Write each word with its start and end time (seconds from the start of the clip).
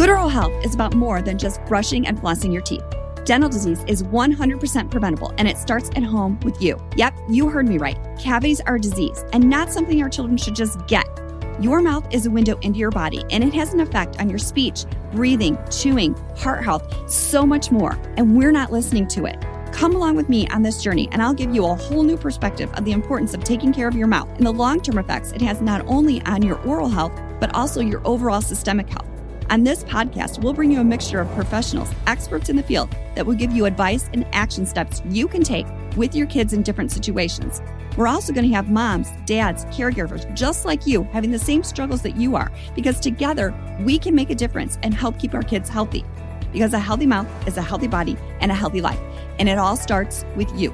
Good 0.00 0.08
oral 0.08 0.30
health 0.30 0.64
is 0.64 0.74
about 0.74 0.94
more 0.94 1.20
than 1.20 1.36
just 1.36 1.62
brushing 1.66 2.06
and 2.06 2.18
flossing 2.18 2.54
your 2.54 2.62
teeth. 2.62 2.82
Dental 3.26 3.50
disease 3.50 3.84
is 3.86 4.02
100% 4.02 4.90
preventable 4.90 5.34
and 5.36 5.46
it 5.46 5.58
starts 5.58 5.90
at 5.94 6.02
home 6.02 6.40
with 6.40 6.62
you. 6.62 6.82
Yep, 6.96 7.18
you 7.28 7.50
heard 7.50 7.68
me 7.68 7.76
right. 7.76 7.98
Cavities 8.18 8.62
are 8.62 8.76
a 8.76 8.80
disease 8.80 9.22
and 9.34 9.44
not 9.44 9.70
something 9.70 10.00
our 10.00 10.08
children 10.08 10.38
should 10.38 10.56
just 10.56 10.86
get. 10.86 11.06
Your 11.60 11.82
mouth 11.82 12.06
is 12.14 12.24
a 12.24 12.30
window 12.30 12.58
into 12.62 12.78
your 12.78 12.90
body 12.90 13.22
and 13.30 13.44
it 13.44 13.52
has 13.52 13.74
an 13.74 13.80
effect 13.80 14.18
on 14.18 14.30
your 14.30 14.38
speech, 14.38 14.86
breathing, 15.12 15.58
chewing, 15.70 16.14
heart 16.34 16.64
health, 16.64 17.10
so 17.10 17.44
much 17.44 17.70
more. 17.70 18.00
And 18.16 18.34
we're 18.34 18.52
not 18.52 18.72
listening 18.72 19.06
to 19.08 19.26
it. 19.26 19.36
Come 19.70 19.94
along 19.94 20.16
with 20.16 20.30
me 20.30 20.48
on 20.48 20.62
this 20.62 20.82
journey, 20.82 21.10
and 21.12 21.20
I'll 21.22 21.34
give 21.34 21.54
you 21.54 21.66
a 21.66 21.74
whole 21.74 22.04
new 22.04 22.16
perspective 22.16 22.72
of 22.72 22.86
the 22.86 22.92
importance 22.92 23.34
of 23.34 23.44
taking 23.44 23.70
care 23.70 23.86
of 23.86 23.94
your 23.94 24.06
mouth 24.06 24.30
and 24.38 24.46
the 24.46 24.50
long 24.50 24.80
term 24.80 24.96
effects 24.96 25.32
it 25.32 25.42
has 25.42 25.60
not 25.60 25.84
only 25.86 26.22
on 26.22 26.40
your 26.40 26.58
oral 26.62 26.88
health, 26.88 27.12
but 27.38 27.54
also 27.54 27.82
your 27.82 28.00
overall 28.06 28.40
systemic 28.40 28.88
health. 28.88 29.04
On 29.50 29.64
this 29.64 29.82
podcast, 29.82 30.40
we'll 30.44 30.52
bring 30.52 30.70
you 30.70 30.78
a 30.78 30.84
mixture 30.84 31.18
of 31.18 31.28
professionals, 31.32 31.90
experts 32.06 32.50
in 32.50 32.54
the 32.54 32.62
field 32.62 32.88
that 33.16 33.26
will 33.26 33.34
give 33.34 33.50
you 33.50 33.64
advice 33.64 34.08
and 34.12 34.24
action 34.30 34.64
steps 34.64 35.02
you 35.08 35.26
can 35.26 35.42
take 35.42 35.66
with 35.96 36.14
your 36.14 36.28
kids 36.28 36.52
in 36.52 36.62
different 36.62 36.92
situations. 36.92 37.60
We're 37.96 38.06
also 38.06 38.32
going 38.32 38.48
to 38.48 38.54
have 38.54 38.70
moms, 38.70 39.10
dads, 39.26 39.64
caregivers 39.64 40.32
just 40.36 40.64
like 40.64 40.86
you 40.86 41.02
having 41.12 41.32
the 41.32 41.38
same 41.38 41.64
struggles 41.64 42.00
that 42.02 42.16
you 42.16 42.36
are 42.36 42.52
because 42.76 43.00
together 43.00 43.52
we 43.80 43.98
can 43.98 44.14
make 44.14 44.30
a 44.30 44.36
difference 44.36 44.78
and 44.84 44.94
help 44.94 45.18
keep 45.18 45.34
our 45.34 45.42
kids 45.42 45.68
healthy. 45.68 46.04
Because 46.52 46.72
a 46.72 46.78
healthy 46.78 47.06
mouth 47.06 47.26
is 47.48 47.56
a 47.56 47.62
healthy 47.62 47.88
body 47.88 48.16
and 48.38 48.52
a 48.52 48.54
healthy 48.54 48.80
life. 48.80 49.00
And 49.40 49.48
it 49.48 49.58
all 49.58 49.76
starts 49.76 50.24
with 50.36 50.48
you. 50.56 50.72